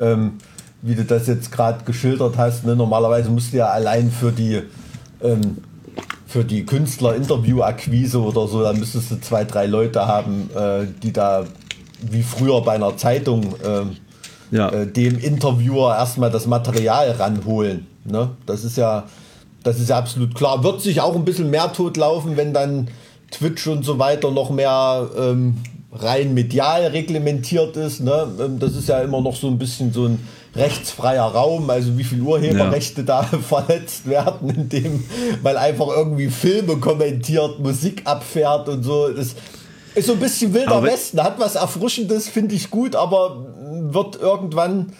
[0.00, 0.38] ähm,
[0.80, 2.64] wie du das jetzt gerade geschildert hast.
[2.64, 2.76] Ne?
[2.76, 4.62] Normalerweise musst du ja allein für die
[5.22, 5.58] ähm,
[6.26, 11.46] für die Künstler-Interview-Akquise oder so, da müsstest du zwei, drei Leute haben, äh, die da
[12.02, 14.68] wie früher bei einer Zeitung äh, ja.
[14.68, 17.86] äh, dem Interviewer erstmal das Material ranholen.
[18.04, 18.30] Ne?
[18.44, 19.04] Das ist ja,
[19.62, 20.62] das ist ja absolut klar.
[20.62, 22.88] Wird sich auch ein bisschen mehr totlaufen, wenn dann
[23.30, 25.56] Twitch und so weiter noch mehr ähm,
[25.92, 28.00] rein medial reglementiert ist.
[28.00, 28.28] Ne?
[28.40, 32.04] Ähm, das ist ja immer noch so ein bisschen so ein rechtsfreier Raum, also wie
[32.04, 33.06] viel Urheberrechte ja.
[33.06, 35.04] da verletzt werden, indem
[35.42, 39.08] man einfach irgendwie Filme kommentiert, Musik abfährt und so.
[39.08, 39.34] Das
[39.94, 43.46] ist so ein bisschen wilder aber Westen, hat was Erfrischendes, finde ich gut, aber
[43.92, 44.92] wird irgendwann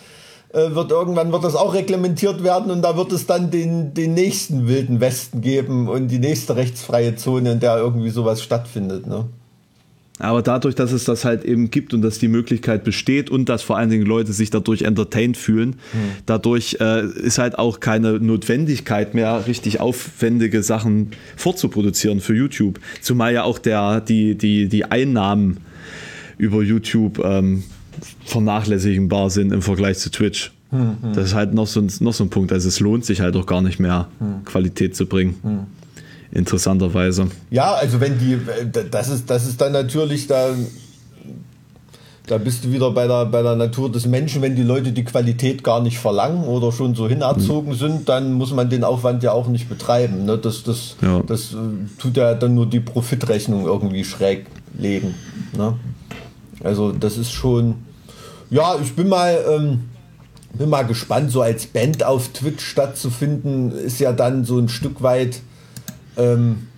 [0.53, 4.67] wird irgendwann wird das auch reglementiert werden und da wird es dann den, den nächsten
[4.67, 9.07] wilden Westen geben und die nächste rechtsfreie Zone, in der irgendwie sowas stattfindet.
[9.07, 9.27] Ne?
[10.19, 13.63] Aber dadurch, dass es das halt eben gibt und dass die Möglichkeit besteht und dass
[13.63, 16.01] vor allen Dingen Leute sich dadurch entertained fühlen, hm.
[16.27, 22.81] dadurch äh, ist halt auch keine Notwendigkeit mehr, richtig aufwendige Sachen vorzuproduzieren für YouTube.
[23.01, 25.59] Zumal ja auch der, die, die, die Einnahmen
[26.37, 27.63] über YouTube ähm,
[28.25, 30.53] vernachlässigbar sind im Vergleich zu Twitch.
[30.71, 31.13] Hm, hm.
[31.15, 32.53] Das ist halt noch so, ein, noch so ein Punkt.
[32.53, 34.45] Also es lohnt sich halt auch gar nicht mehr, hm.
[34.45, 35.37] Qualität zu bringen.
[35.43, 35.67] Hm
[36.31, 37.29] interessanterweise.
[37.51, 38.39] Ja, also wenn die,
[38.91, 40.51] das ist, das ist dann natürlich da,
[42.27, 45.05] da bist du wieder bei der, bei der Natur des Menschen, wenn die Leute die
[45.05, 47.77] Qualität gar nicht verlangen oder schon so hinerzogen mhm.
[47.77, 50.27] sind, dann muss man den Aufwand ja auch nicht betreiben.
[50.27, 50.37] Ne?
[50.37, 51.23] Das, das, ja.
[51.27, 51.57] das äh,
[51.99, 54.47] tut ja dann nur die Profitrechnung irgendwie schräg
[54.79, 55.15] legen.
[55.57, 55.75] Ne?
[56.63, 57.77] Also das ist schon,
[58.51, 59.81] ja, ich bin mal, ähm,
[60.55, 65.03] bin mal gespannt, so als Band auf Twitch stattzufinden, ist ja dann so ein Stück
[65.03, 65.41] weit
[66.17, 66.69] ähm,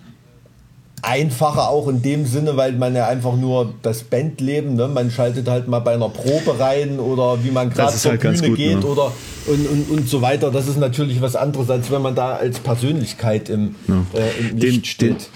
[1.01, 4.87] einfacher auch in dem Sinne, weil man ja einfach nur das Bandleben, ne?
[4.87, 8.49] man schaltet halt mal bei einer Probe rein oder wie man gerade zur halt Bühne
[8.49, 8.85] gut, geht ne?
[8.85, 9.11] oder
[9.47, 10.51] und, und, und so weiter.
[10.51, 14.05] Das ist natürlich was anderes, als wenn man da als Persönlichkeit im, ja.
[14.13, 15.29] äh, im Licht den, steht.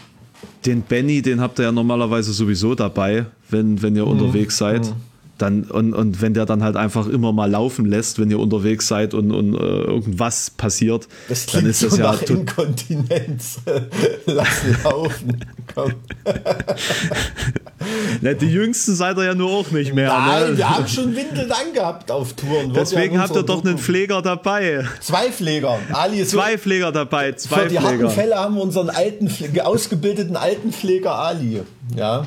[0.63, 4.11] Den, den Benny, den habt ihr ja normalerweise sowieso dabei, wenn, wenn ihr mhm.
[4.11, 4.85] unterwegs seid.
[4.85, 4.93] Mhm.
[5.37, 8.87] Dann, und, und wenn der dann halt einfach immer mal laufen lässt, wenn ihr unterwegs
[8.87, 13.59] seid und, und äh, irgendwas passiert, das dann ist das so ja nach Inkontinenz.
[14.25, 15.45] Lass laufen.
[15.73, 15.93] Komm.
[18.21, 20.07] Na, die Jüngsten seid ihr ja nur auch nicht mehr.
[20.07, 20.57] Nein, ne?
[20.57, 22.73] wir haben schon Windeln angehabt auf Touren.
[22.73, 24.85] Deswegen habt ihr doch einen Pfleger dabei.
[25.01, 25.79] Zwei Pfleger.
[25.91, 27.33] Ali ist zwei Pfleger dabei.
[27.33, 28.05] Zwei Für die Pfleger.
[28.05, 29.29] harten Fälle haben wir unseren alten,
[29.61, 31.61] ausgebildeten alten Pfleger Ali.
[31.95, 32.25] Ja.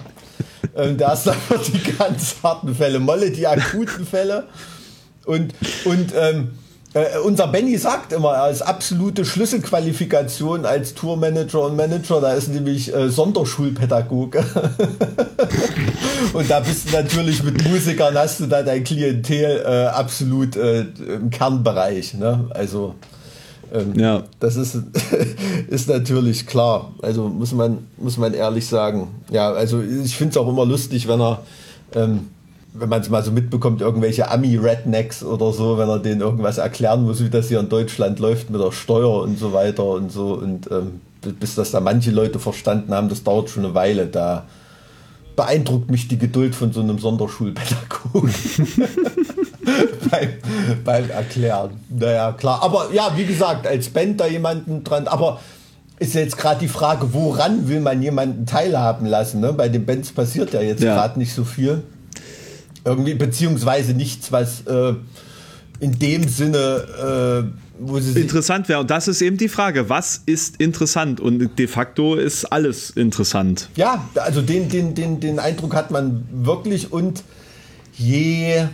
[0.76, 1.36] Ähm, da ist dann
[1.66, 2.98] die ganz harten Fälle.
[2.98, 4.44] Molle die akuten Fälle.
[5.24, 5.54] Und,
[5.84, 6.52] und ähm,
[6.94, 12.48] äh, unser Benny sagt immer, er ist absolute Schlüsselqualifikation als Tourmanager und Manager, da ist
[12.48, 14.42] nämlich äh, Sonderschulpädagoge.
[16.32, 20.80] und da bist du natürlich mit Musikern, hast du da dein Klientel äh, absolut äh,
[20.80, 22.14] im Kernbereich.
[22.14, 22.46] Ne?
[22.50, 22.94] Also
[23.72, 24.22] ähm, ja.
[24.40, 24.76] Das ist,
[25.68, 26.92] ist natürlich klar.
[27.02, 29.08] Also muss man, muss man ehrlich sagen.
[29.30, 31.42] Ja, also ich finde es auch immer lustig, wenn er,
[31.94, 32.28] ähm,
[32.74, 37.04] wenn man es mal so mitbekommt, irgendwelche Ami-Rednecks oder so, wenn er denen irgendwas erklären
[37.04, 40.34] muss, wie das hier in Deutschland läuft mit der Steuer und so weiter und so.
[40.34, 41.00] Und ähm,
[41.40, 44.06] bis das da manche Leute verstanden haben, das dauert schon eine Weile.
[44.06, 44.46] Da
[45.38, 48.34] beeindruckt mich die Geduld von so einem Sonderschulpädagogen.
[50.10, 50.28] beim,
[50.84, 51.70] beim Erklären.
[51.88, 52.60] Naja, klar.
[52.60, 55.06] Aber ja, wie gesagt, als Band da jemanden dran.
[55.06, 55.38] Aber
[56.00, 59.38] ist jetzt gerade die Frage, woran will man jemanden teilhaben lassen?
[59.38, 59.52] Ne?
[59.52, 60.96] Bei den Bands passiert ja jetzt ja.
[60.96, 61.84] gerade nicht so viel.
[62.84, 64.94] Irgendwie, beziehungsweise nichts, was äh,
[65.78, 67.46] in dem Sinne.
[67.54, 67.67] Äh,
[68.14, 68.80] interessant wäre.
[68.80, 71.20] Und das ist eben die Frage, was ist interessant?
[71.20, 73.68] Und de facto ist alles interessant.
[73.76, 77.22] Ja, also den, den, den, den Eindruck hat man wirklich und
[77.96, 78.66] je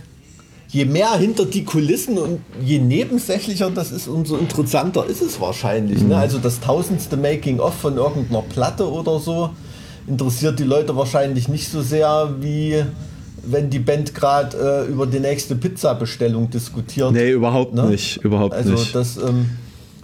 [0.75, 6.01] je mehr hinter die Kulissen und je nebensächlicher das ist, umso interessanter ist es wahrscheinlich.
[6.01, 6.17] Ne?
[6.17, 9.51] Also das tausendste Making-of von irgendeiner Platte oder so
[10.05, 12.83] interessiert die Leute wahrscheinlich nicht so sehr wie
[13.47, 17.11] wenn die Band gerade äh, über die nächste Pizza-Bestellung diskutiert.
[17.11, 17.87] Nee, überhaupt ne?
[17.87, 18.17] nicht.
[18.17, 18.93] Überhaupt also nicht.
[18.93, 19.49] Das, ähm,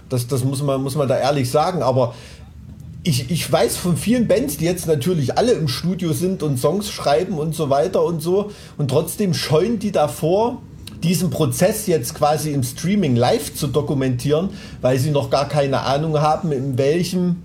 [0.10, 1.82] das, das muss, man, muss man da ehrlich sagen.
[1.82, 2.14] Aber
[3.04, 6.92] ich, ich weiß von vielen Bands, die jetzt natürlich alle im Studio sind und Songs
[6.92, 8.52] schreiben und so weiter und so.
[8.78, 10.62] Und trotzdem scheuen die davor,
[11.04, 14.50] diesen Prozess jetzt quasi im Streaming live zu dokumentieren,
[14.82, 17.38] weil sie noch gar keine Ahnung haben, in welchem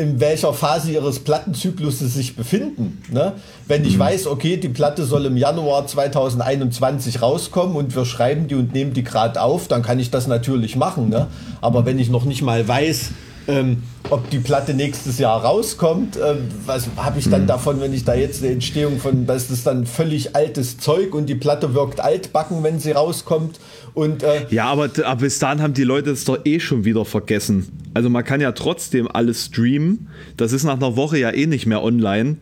[0.00, 3.02] in welcher Phase ihres Plattenzyklus sie sich befinden.
[3.12, 3.34] Ne?
[3.68, 4.00] Wenn ich mhm.
[4.00, 8.94] weiß, okay, die Platte soll im Januar 2021 rauskommen und wir schreiben die und nehmen
[8.94, 11.10] die gerade auf, dann kann ich das natürlich machen.
[11.10, 11.26] Ne?
[11.60, 13.10] Aber wenn ich noch nicht mal weiß,
[13.50, 16.36] ähm, ob die Platte nächstes Jahr rauskommt, äh,
[16.66, 17.46] was habe ich dann mhm.
[17.46, 21.26] davon, wenn ich da jetzt eine Entstehung von, das ist dann völlig altes Zeug und
[21.26, 23.60] die Platte wirkt altbacken, wenn sie rauskommt.
[23.94, 27.04] Und, äh, ja, aber, aber bis dahin haben die Leute es doch eh schon wieder
[27.04, 27.68] vergessen.
[27.94, 30.08] Also man kann ja trotzdem alles streamen.
[30.36, 32.36] Das ist nach einer Woche ja eh nicht mehr online.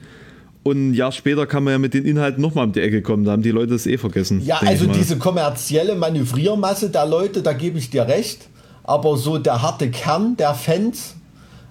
[0.63, 3.25] Und ein Jahr später kann man ja mit den Inhalten nochmal um die Ecke kommen.
[3.25, 4.45] Da haben die Leute es eh vergessen.
[4.45, 8.49] Ja, also diese kommerzielle Manövriermasse der Leute, da gebe ich dir recht
[8.89, 11.15] aber so der harte Kern der Fans,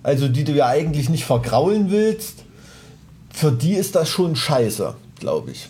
[0.03, 2.43] also die du ja eigentlich nicht vergraulen willst,
[3.33, 5.67] für die ist das schon scheiße, glaube ich.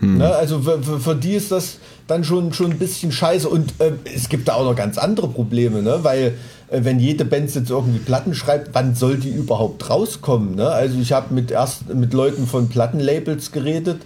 [0.00, 0.18] Hm.
[0.18, 1.78] Ne, also für, für, für, die ist das
[2.08, 3.48] dann schon, schon ein bisschen scheiße.
[3.48, 6.00] Und äh, es gibt da auch noch ganz andere Probleme, ne?
[6.02, 6.34] weil
[6.68, 10.56] äh, wenn jede Band jetzt irgendwie Platten schreibt, wann soll die überhaupt rauskommen?
[10.56, 10.68] Ne?
[10.68, 14.00] Also ich habe mit erst mit Leuten von Plattenlabels geredet,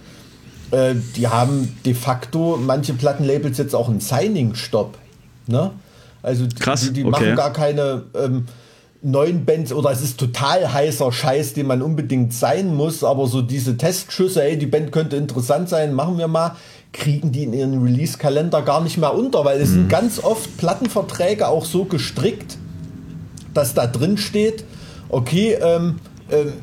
[0.69, 4.95] äh, die haben de facto manche Plattenlabels jetzt auch einen Signing-Stopp.
[5.47, 5.71] Ne?
[6.21, 7.11] Also Krass, die, die okay.
[7.11, 8.45] machen gar keine ähm,
[9.01, 13.41] neuen Bands oder es ist total heißer Scheiß, den man unbedingt sein muss, aber so
[13.41, 16.55] diese Testschüsse, ey, die Band könnte interessant sein, machen wir mal,
[16.91, 19.73] kriegen die in ihren Release-Kalender gar nicht mehr unter, weil es mhm.
[19.73, 22.57] sind ganz oft Plattenverträge auch so gestrickt,
[23.53, 24.65] dass da drin steht,
[25.07, 25.99] okay, ähm,
[26.29, 26.53] ähm,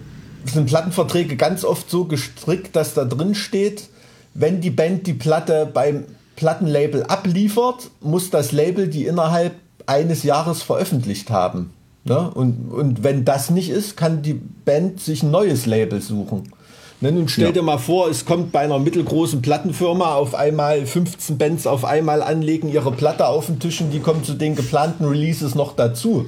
[0.44, 3.88] sind Plattenverträge ganz oft so gestrickt, dass da drin steht,
[4.34, 6.04] wenn die Band die Platte beim
[6.37, 9.55] Plattenlabel abliefert, muss das Label die innerhalb
[9.87, 11.72] eines Jahres veröffentlicht haben.
[12.05, 12.30] Ne?
[12.30, 16.53] Und, und wenn das nicht ist, kann die Band sich ein neues Label suchen.
[17.01, 17.12] Ne?
[17.12, 17.53] Nun stell ja.
[17.53, 22.22] dir mal vor, es kommt bei einer mittelgroßen Plattenfirma auf einmal 15 Bands auf einmal
[22.22, 26.26] anlegen ihre Platte auf den Tisch und die kommen zu den geplanten Releases noch dazu.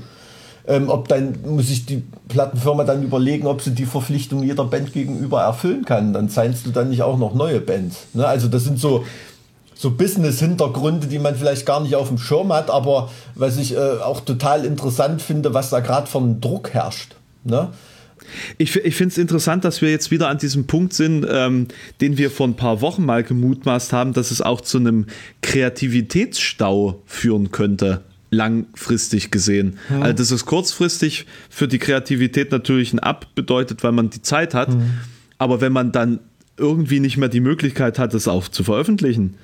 [0.66, 4.92] Ähm, ob dann muss sich die Plattenfirma dann überlegen, ob sie die Verpflichtung jeder Band
[4.92, 6.12] gegenüber erfüllen kann.
[6.12, 8.06] Dann seinst du dann nicht auch noch neue Bands.
[8.12, 8.26] Ne?
[8.26, 9.04] Also das sind so
[9.78, 13.78] so Business-Hintergründe, die man vielleicht gar nicht auf dem Schirm hat, aber was ich äh,
[13.78, 17.14] auch total interessant finde, was da gerade von Druck herrscht.
[17.44, 17.68] Ne?
[18.58, 21.68] Ich, ich finde es interessant, dass wir jetzt wieder an diesem Punkt sind, ähm,
[22.00, 25.06] den wir vor ein paar Wochen mal gemutmaßt haben, dass es auch zu einem
[25.42, 28.00] Kreativitätsstau führen könnte,
[28.30, 29.78] langfristig gesehen.
[29.86, 30.02] Hm.
[30.02, 34.54] Also, dass es kurzfristig für die Kreativität natürlich ein Ab bedeutet, weil man die Zeit
[34.54, 34.72] hat.
[34.72, 34.90] Hm.
[35.38, 36.18] Aber wenn man dann
[36.58, 39.36] irgendwie nicht mehr die Möglichkeit hat, es auch zu veröffentlichen,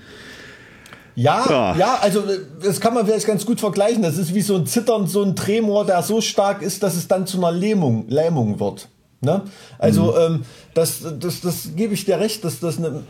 [1.17, 2.25] ja, ja, ja, also
[2.61, 4.03] das kann man vielleicht ganz gut vergleichen.
[4.03, 7.07] Das ist wie so ein Zittern, so ein Tremor, der so stark ist, dass es
[7.07, 8.89] dann zu einer Lähmung, Lähmung wird.
[9.21, 9.43] Ne?
[9.79, 10.35] Also mhm.
[10.35, 10.43] ähm,
[10.75, 13.05] das, das, das gebe ich dir recht, dass das eine.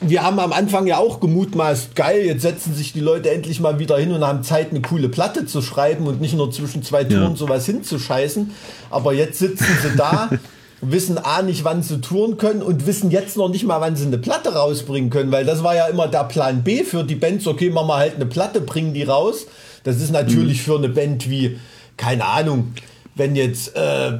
[0.00, 3.80] Wir haben am Anfang ja auch gemutmaßt, geil, jetzt setzen sich die Leute endlich mal
[3.80, 7.02] wieder hin und haben Zeit, eine coole Platte zu schreiben und nicht nur zwischen zwei
[7.02, 7.36] Touren ja.
[7.36, 8.52] sowas hinzuscheißen.
[8.90, 10.30] Aber jetzt sitzen sie da
[10.80, 14.06] wissen A nicht, wann sie touren können und wissen jetzt noch nicht mal, wann sie
[14.06, 17.46] eine Platte rausbringen können, weil das war ja immer der Plan B für die Bands.
[17.46, 19.46] Okay, machen wir halt eine Platte, bringen die raus.
[19.84, 20.62] Das ist natürlich mhm.
[20.62, 21.58] für eine Band wie,
[21.96, 22.74] keine Ahnung,
[23.14, 24.18] wenn jetzt äh,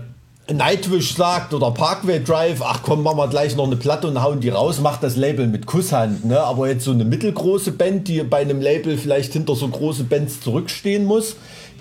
[0.52, 4.40] Nightwish sagt oder Parkway Drive, ach komm, machen wir gleich noch eine Platte und hauen
[4.40, 6.24] die raus, macht das Label mit Kusshand.
[6.24, 6.40] Ne?
[6.40, 10.40] Aber jetzt so eine mittelgroße Band, die bei einem Label vielleicht hinter so große Bands
[10.40, 11.36] zurückstehen muss,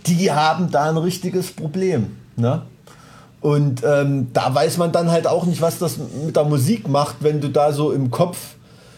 [0.06, 2.18] die haben da ein richtiges Problem.
[2.36, 2.62] Ne?
[3.48, 7.16] Und ähm, da weiß man dann halt auch nicht, was das mit der Musik macht,
[7.22, 8.56] wenn du da so im Kopf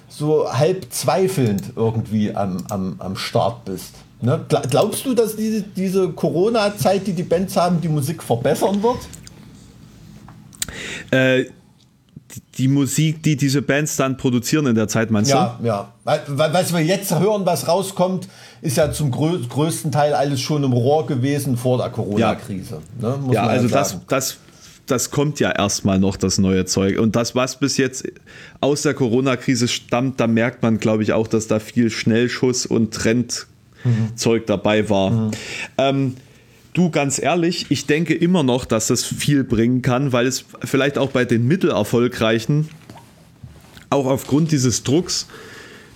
[0.07, 3.93] so halb zweifelnd irgendwie am, am, am Start bist.
[4.21, 4.43] Ne?
[4.71, 8.97] Glaubst du, dass diese, diese Corona-Zeit, die die Bands haben, die Musik verbessern wird?
[11.11, 11.45] Äh,
[12.57, 15.67] die Musik, die diese Bands dann produzieren in der Zeit, meinst ja, du?
[15.67, 16.19] Ja, ja.
[16.25, 18.27] Was wir jetzt hören, was rauskommt,
[18.61, 22.81] ist ja zum größten Teil alles schon im Rohr gewesen vor der Corona-Krise.
[23.01, 23.33] Ja, ne?
[23.33, 24.37] ja also das, das,
[24.85, 26.99] das kommt ja erstmal noch, das neue Zeug.
[26.99, 28.07] Und das, was bis jetzt
[28.59, 32.93] aus der Corona-Krise stammt, da merkt man, glaube ich, auch, dass da viel Schnellschuss und
[32.93, 33.47] Trendzeug
[33.83, 34.45] mhm.
[34.45, 35.11] dabei war.
[35.11, 35.31] Mhm.
[35.77, 36.15] Ähm,
[36.73, 40.97] Du, ganz ehrlich, ich denke immer noch, dass es viel bringen kann, weil es vielleicht
[40.97, 42.69] auch bei den Mittelerfolgreichen,
[43.89, 45.25] auch aufgrund dieses Drucks,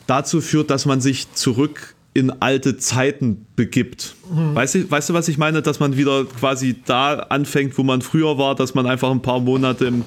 [0.07, 4.15] dazu führt, dass man sich zurück in alte Zeiten begibt.
[4.31, 4.55] Mhm.
[4.55, 5.61] Weißt, du, weißt du, was ich meine?
[5.61, 9.39] Dass man wieder quasi da anfängt, wo man früher war, dass man einfach ein paar
[9.39, 10.03] Monate im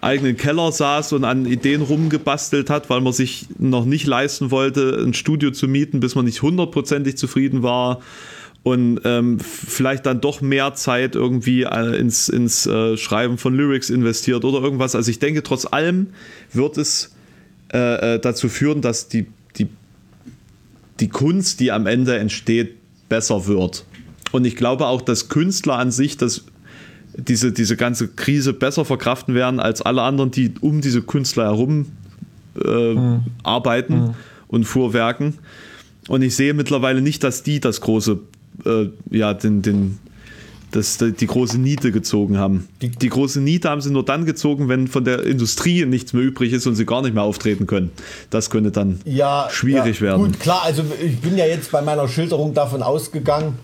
[0.00, 5.02] eigenen Keller saß und an Ideen rumgebastelt hat, weil man sich noch nicht leisten wollte,
[5.04, 8.00] ein Studio zu mieten, bis man nicht hundertprozentig zufrieden war
[8.62, 13.90] und ähm, vielleicht dann doch mehr Zeit irgendwie äh, ins, ins äh, Schreiben von Lyrics
[13.90, 14.94] investiert oder irgendwas.
[14.94, 16.08] Also ich denke, trotz allem
[16.52, 17.14] wird es
[17.72, 19.26] äh, äh dazu führen, dass die,
[21.00, 22.76] die, Kunst, die am Ende entsteht,
[23.08, 23.84] besser wird.
[24.32, 26.44] Und ich glaube auch, dass Künstler an sich das
[27.18, 31.86] diese, diese ganze Krise besser verkraften werden als alle anderen, die um diese Künstler herum
[32.64, 33.22] äh, mhm.
[33.42, 34.14] arbeiten mhm.
[34.46, 35.34] und fuhrwerken.
[36.06, 38.20] Und ich sehe mittlerweile nicht, dass die das große,
[38.64, 39.98] äh, ja, den, den,
[40.70, 42.68] das, die große Niete gezogen haben.
[42.82, 46.22] Die, die, große Niete haben sie nur dann gezogen, wenn von der Industrie nichts mehr
[46.22, 47.90] übrig ist und sie gar nicht mehr auftreten können.
[48.30, 50.24] Das könnte dann ja, schwierig ja, werden.
[50.24, 53.54] Gut, klar, also ich bin ja jetzt bei meiner Schilderung davon ausgegangen,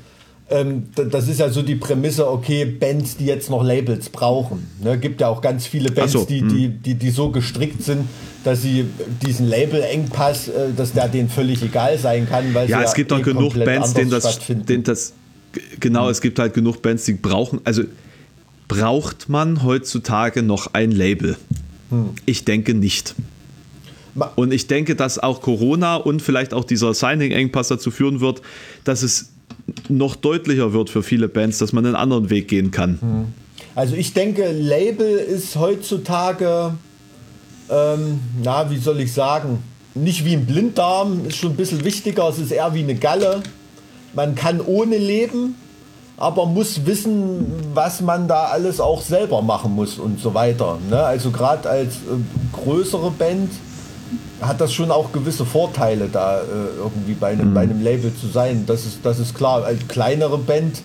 [0.50, 4.68] ähm, das ist ja so die Prämisse, okay, Bands, die jetzt noch Labels brauchen.
[4.82, 6.82] Ne, gibt ja auch ganz viele Bands, so, die, die, hm.
[6.82, 8.06] die, die so gestrickt sind,
[8.44, 8.84] dass sie
[9.22, 12.52] diesen Label-Engpass, äh, dass der denen völlig egal sein kann.
[12.52, 15.14] Weil ja, es ja gibt doch eh genug Bands, denen das, denen das,
[15.80, 17.82] genau, es gibt halt genug Bands, die brauchen, also
[18.68, 21.36] braucht man heutzutage noch ein Label?
[21.90, 22.10] Mhm.
[22.26, 23.14] Ich denke nicht.
[24.36, 28.42] Und ich denke, dass auch Corona und vielleicht auch dieser Signing-Engpass dazu führen wird,
[28.84, 29.30] dass es
[29.88, 32.98] noch deutlicher wird für viele Bands, dass man einen anderen Weg gehen kann.
[33.00, 33.24] Mhm.
[33.74, 36.74] Also ich denke, Label ist heutzutage,
[37.68, 39.58] ähm, na, wie soll ich sagen,
[39.94, 43.42] nicht wie ein Blinddarm, ist schon ein bisschen wichtiger, es ist eher wie eine Galle.
[44.14, 45.56] Man kann ohne leben,
[46.16, 50.78] aber muss wissen, was man da alles auch selber machen muss und so weiter.
[50.88, 51.02] Ne?
[51.02, 51.98] Also gerade als äh,
[52.52, 53.50] größere Band
[54.40, 56.44] hat das schon auch gewisse Vorteile, da äh,
[56.78, 57.54] irgendwie bei einem, mhm.
[57.54, 58.64] bei einem Label zu sein.
[58.66, 59.64] Das ist, das ist klar.
[59.64, 60.82] Eine kleinere Band,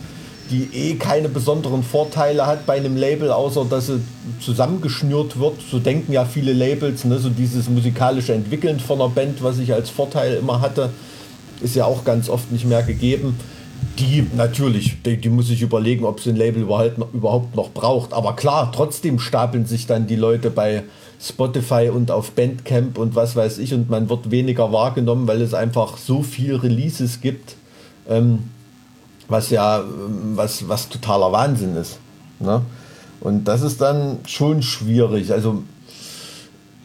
[0.50, 4.02] die eh keine besonderen Vorteile hat bei einem Label, außer dass sie
[4.40, 5.58] zusammengeschnürt wird.
[5.70, 7.20] So denken ja viele Labels, ne?
[7.20, 10.90] so dieses musikalische Entwickeln von einer Band, was ich als Vorteil immer hatte,
[11.62, 13.38] ist ja auch ganz oft nicht mehr gegeben.
[13.98, 18.14] Die natürlich, die, die muss sich überlegen, ob sie ein Label überhaupt noch braucht.
[18.14, 20.84] Aber klar, trotzdem stapeln sich dann die Leute bei
[21.22, 25.54] Spotify und auf Bandcamp und was weiß ich und man wird weniger wahrgenommen, weil es
[25.54, 27.56] einfach so viel Releases gibt,
[28.08, 28.46] ähm,
[29.28, 29.84] was ja
[30.34, 32.00] was, was totaler Wahnsinn ist.
[32.40, 32.62] Ne?
[33.20, 35.34] Und das ist dann schon schwierig.
[35.34, 35.64] Also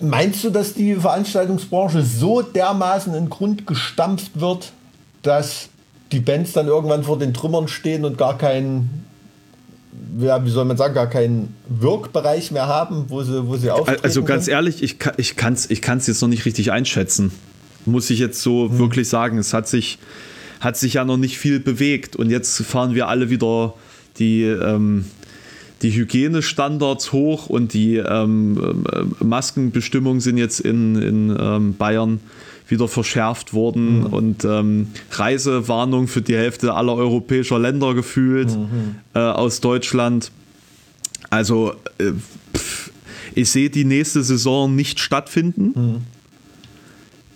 [0.08, 4.72] meinst du, dass die Veranstaltungsbranche so dermaßen in Grund gestampft wird,
[5.22, 5.68] dass
[6.12, 9.04] die Bands dann irgendwann vor den Trümmern stehen und gar keinen
[10.18, 14.04] ja, wie soll man sagen, gar keinen Wirkbereich mehr haben, wo sie, wo sie auftreten
[14.04, 14.54] Also ganz können?
[14.54, 17.32] ehrlich, ich, ich kann es ich kann's jetzt noch nicht richtig einschätzen.
[17.86, 18.78] Muss ich jetzt so hm.
[18.78, 19.38] wirklich sagen.
[19.38, 19.98] Es hat sich,
[20.60, 23.74] hat sich ja noch nicht viel bewegt und jetzt fahren wir alle wieder
[24.18, 25.04] die, ähm,
[25.84, 32.20] die Hygienestandards hoch und die ähm, äh, Maskenbestimmungen sind jetzt in, in ähm, Bayern
[32.68, 34.06] wieder verschärft worden mhm.
[34.06, 38.94] und ähm, Reisewarnung für die Hälfte aller europäischer Länder gefühlt mhm.
[39.12, 40.32] äh, aus Deutschland.
[41.28, 42.12] Also äh,
[42.56, 42.90] pff,
[43.34, 45.72] ich sehe die nächste Saison nicht stattfinden.
[45.74, 45.96] Mhm.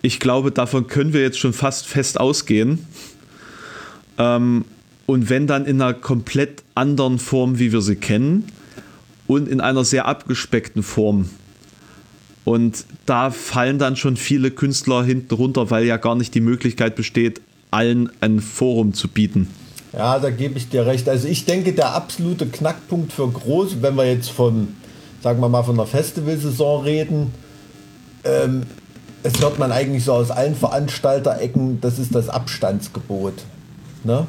[0.01, 2.79] Ich glaube, davon können wir jetzt schon fast fest ausgehen.
[4.17, 4.65] Ähm,
[5.09, 8.45] und wenn dann in einer komplett anderen Form, wie wir sie kennen,
[9.25, 11.29] und in einer sehr abgespeckten Form.
[12.45, 16.95] Und da fallen dann schon viele Künstler hinten runter, weil ja gar nicht die Möglichkeit
[16.95, 17.41] besteht,
[17.71, 19.47] allen ein Forum zu bieten.
[19.93, 21.09] Ja, da gebe ich dir recht.
[21.09, 24.75] Also ich denke, der absolute Knackpunkt für groß, wenn wir jetzt von,
[25.23, 27.31] sagen wir mal, von der Festivalsaison reden,
[28.23, 28.61] ähm,
[29.23, 33.33] es hört man eigentlich so aus allen Veranstalterecken, das ist das Abstandsgebot.
[34.03, 34.27] Ne?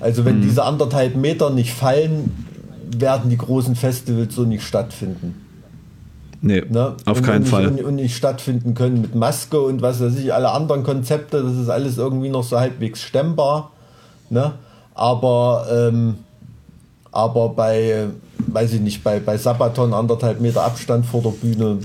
[0.00, 0.42] Also wenn mhm.
[0.42, 2.32] diese anderthalb Meter nicht fallen,
[2.96, 5.34] werden die großen Festivals so nicht stattfinden.
[6.42, 6.96] Nee, ne?
[7.04, 7.68] auf und, keinen Fall.
[7.68, 11.68] Und, nicht stattfinden können mit Maske und was weiß ich, alle anderen Konzepte, das ist
[11.68, 13.72] alles irgendwie noch so halbwegs stemmbar.
[14.30, 14.54] Ne?
[14.94, 16.16] Aber, ähm,
[17.12, 18.06] aber bei,
[18.38, 21.78] weiß ich nicht, bei, bei Sabaton anderthalb Meter Abstand vor der Bühne,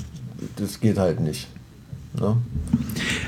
[0.56, 1.48] das geht halt nicht.
[2.20, 2.38] Ne?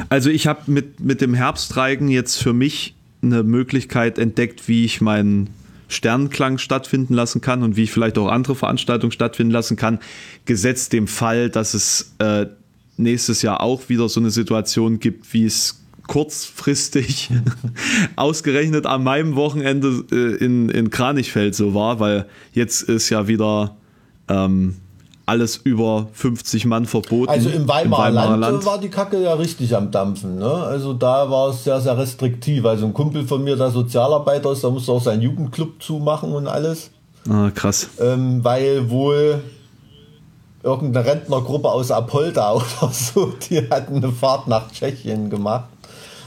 [0.07, 5.01] Also ich habe mit, mit dem Herbstreigen jetzt für mich eine Möglichkeit entdeckt, wie ich
[5.01, 5.49] meinen
[5.89, 9.99] Sternklang stattfinden lassen kann und wie ich vielleicht auch andere Veranstaltungen stattfinden lassen kann,
[10.45, 12.47] gesetzt dem Fall, dass es äh,
[12.97, 17.30] nächstes Jahr auch wieder so eine Situation gibt, wie es kurzfristig
[18.15, 23.78] ausgerechnet an meinem Wochenende äh, in, in Kranichfeld so war, weil jetzt ist ja wieder
[24.28, 24.76] ähm,
[25.28, 27.30] alles über 50 Mann verboten.
[27.30, 30.39] Also im Weimarer, im Weimarer Land, Land, war die Kacke ja richtig am Dampfen.
[30.39, 30.49] Ne?
[30.49, 32.65] Also da war es sehr, sehr restriktiv.
[32.65, 36.47] Also ein Kumpel von mir, der Sozialarbeiter ist, da musste auch seinen Jugendclub zumachen und
[36.47, 36.91] alles.
[37.30, 37.89] Ah, krass.
[37.99, 39.41] Ähm, weil wohl
[40.63, 45.67] irgendeine Rentnergruppe aus Apolda oder so, die hatten eine Fahrt nach Tschechien gemacht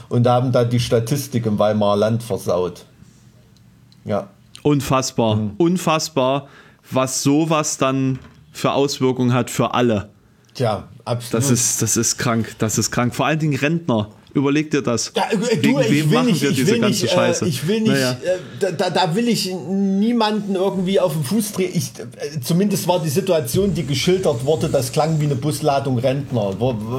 [0.09, 2.85] und haben da die Statistik im Weimarer Land versaut.
[4.05, 4.27] Ja.
[4.61, 5.51] Unfassbar, mhm.
[5.57, 6.47] unfassbar,
[6.91, 8.19] was sowas dann
[8.51, 10.09] für Auswirkungen hat für alle.
[10.53, 11.43] Tja, absolut.
[11.43, 13.15] Das ist, das ist krank, das ist krank.
[13.15, 14.09] Vor allen Dingen Rentner.
[14.33, 15.11] Überleg dir das.
[15.15, 18.11] Ja, du, Wegen ich will nicht, ich will nicht, äh, ich will nicht, naja.
[18.11, 21.71] äh, da, da will ich niemanden irgendwie auf den Fuß drehen.
[21.73, 26.55] Ich, äh, zumindest war die Situation, die geschildert wurde, das klang wie eine Busladung Rentner.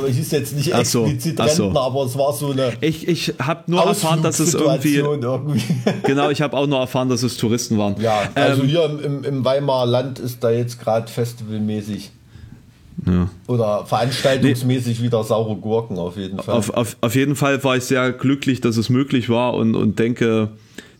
[0.08, 1.80] Ich ist jetzt nicht explizit so, Rentner, so.
[1.80, 2.72] aber es war so eine.
[2.80, 5.62] Ich, ich habe nur erfahren, dass es irgendwie, irgendwie.
[6.02, 7.98] genau, ich habe auch nur erfahren, dass es Touristen waren.
[8.00, 12.10] Ja, also ähm, hier im, im Weimarer Land ist da jetzt gerade festivalmäßig.
[13.06, 13.28] Ja.
[13.46, 15.06] Oder veranstaltungsmäßig nee.
[15.06, 16.54] wieder saure Gurken auf jeden Fall.
[16.54, 19.98] Auf, auf, auf jeden Fall war ich sehr glücklich, dass es möglich war und, und
[19.98, 20.50] denke,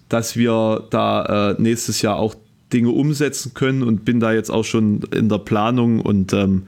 [0.08, 2.34] dass wir da äh, nächstes Jahr auch
[2.72, 6.64] Dinge umsetzen können und bin da jetzt auch schon in der Planung und ähm,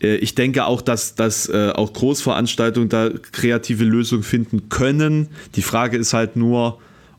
[0.00, 5.28] äh, ich denke auch, dass, dass äh, auch Großveranstaltungen da kreative Lösungen finden können.
[5.56, 6.78] Die Frage ist halt nur,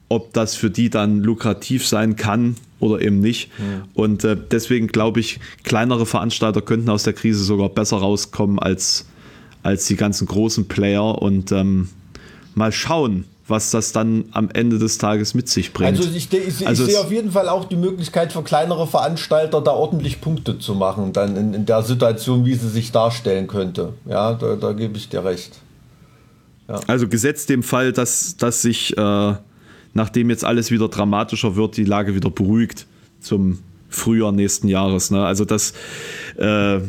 [0.10, 3.50] ob das für die dann lukrativ sein kann oder eben nicht.
[3.58, 3.88] Ja.
[3.94, 9.06] Und äh, deswegen glaube ich, kleinere Veranstalter könnten aus der Krise sogar besser rauskommen als,
[9.64, 11.22] als die ganzen großen Player.
[11.22, 11.90] Und ähm,
[12.54, 15.98] mal schauen, was das dann am Ende des Tages mit sich bringt.
[15.98, 19.62] Also ich, ich, also ich sehe auf jeden Fall auch die Möglichkeit für kleinere Veranstalter
[19.62, 23.94] da ordentlich Punkte zu machen, dann in, in der Situation, wie sie sich darstellen könnte.
[24.08, 25.60] Ja, da, da gebe ich dir recht.
[26.68, 26.80] Ja.
[26.88, 29.34] Also gesetzt dem Fall, dass, dass sich äh,
[29.96, 32.86] nachdem jetzt alles wieder dramatischer wird, die Lage wieder beruhigt
[33.20, 35.10] zum Frühjahr nächsten Jahres.
[35.10, 35.26] Ne?
[35.26, 35.74] Also dass,
[36.38, 36.80] äh,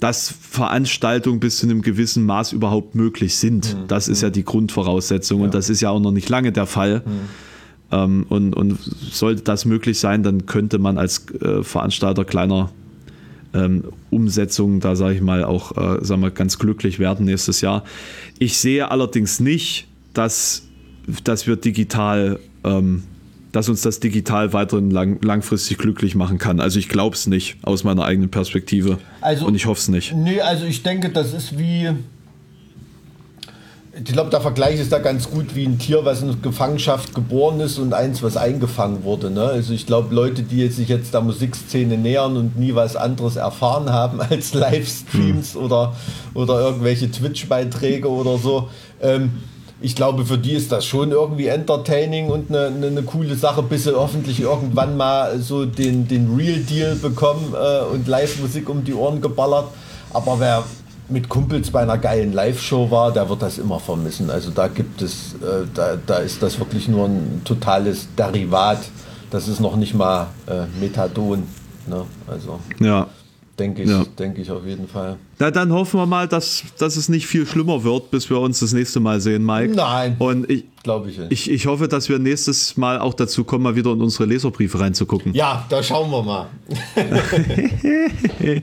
[0.00, 3.74] dass Veranstaltungen bis zu einem gewissen Maß überhaupt möglich sind.
[3.74, 3.88] Mhm.
[3.88, 5.44] Das ist ja die Grundvoraussetzung ja.
[5.46, 7.02] und das ist ja auch noch nicht lange der Fall.
[7.04, 7.10] Mhm.
[7.90, 12.70] Ähm, und, und sollte das möglich sein, dann könnte man als äh, Veranstalter kleiner
[13.54, 17.84] ähm, Umsetzungen da sage ich mal auch äh, sagen wir, ganz glücklich werden nächstes Jahr.
[18.38, 20.65] Ich sehe allerdings nicht, dass
[21.24, 23.04] dass wir digital, ähm,
[23.52, 26.60] dass uns das digital weiterhin lang, langfristig glücklich machen kann.
[26.60, 28.98] Also ich glaube es nicht aus meiner eigenen Perspektive.
[29.20, 30.14] Also, und ich hoffe es nicht.
[30.14, 31.90] Nee, also ich denke, das ist wie.
[33.98, 37.60] Ich glaube, der Vergleich ist da ganz gut wie ein Tier, was in Gefangenschaft geboren
[37.60, 39.30] ist und eins, was eingefangen wurde.
[39.30, 39.40] Ne?
[39.40, 43.88] Also ich glaube, Leute, die sich jetzt der Musikszene nähern und nie was anderes erfahren
[43.88, 45.62] haben als Livestreams hm.
[45.62, 45.96] oder,
[46.34, 48.68] oder irgendwelche Twitch-Beiträge oder so,
[49.00, 49.30] ähm,
[49.80, 53.62] ich glaube, für die ist das schon irgendwie entertaining und eine, eine, eine, coole Sache,
[53.62, 58.84] bis sie hoffentlich irgendwann mal so den, den Real Deal bekommen äh, und Live-Musik um
[58.84, 59.66] die Ohren geballert.
[60.12, 60.64] Aber wer
[61.08, 64.30] mit Kumpels bei einer geilen Live-Show war, der wird das immer vermissen.
[64.30, 68.78] Also da gibt es, äh, da, da ist das wirklich nur ein totales Derivat.
[69.30, 71.42] Das ist noch nicht mal äh, Methadon.
[71.86, 72.04] Ne?
[72.26, 72.60] Also.
[72.80, 73.08] Ja.
[73.58, 74.04] Denke ich, ja.
[74.18, 75.16] denke ich auf jeden Fall.
[75.38, 78.60] Na, dann hoffen wir mal, dass, dass es nicht viel schlimmer wird, bis wir uns
[78.60, 79.74] das nächste Mal sehen, Mike.
[79.74, 80.16] Nein.
[80.18, 81.50] Und ich glaube ich, ich.
[81.50, 85.32] Ich hoffe, dass wir nächstes Mal auch dazu kommen, mal wieder in unsere Leserbriefe reinzugucken.
[85.32, 86.48] Ja, da schauen wir mal.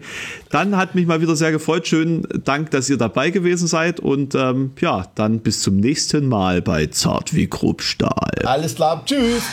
[0.52, 1.88] dann hat mich mal wieder sehr gefreut.
[1.88, 4.00] Schönen Dank, dass ihr dabei gewesen seid.
[4.00, 8.32] Und ähm, ja, dann bis zum nächsten Mal bei Zart wie Grobstahl.
[8.46, 9.04] Alles klar.
[9.06, 9.44] Tschüss.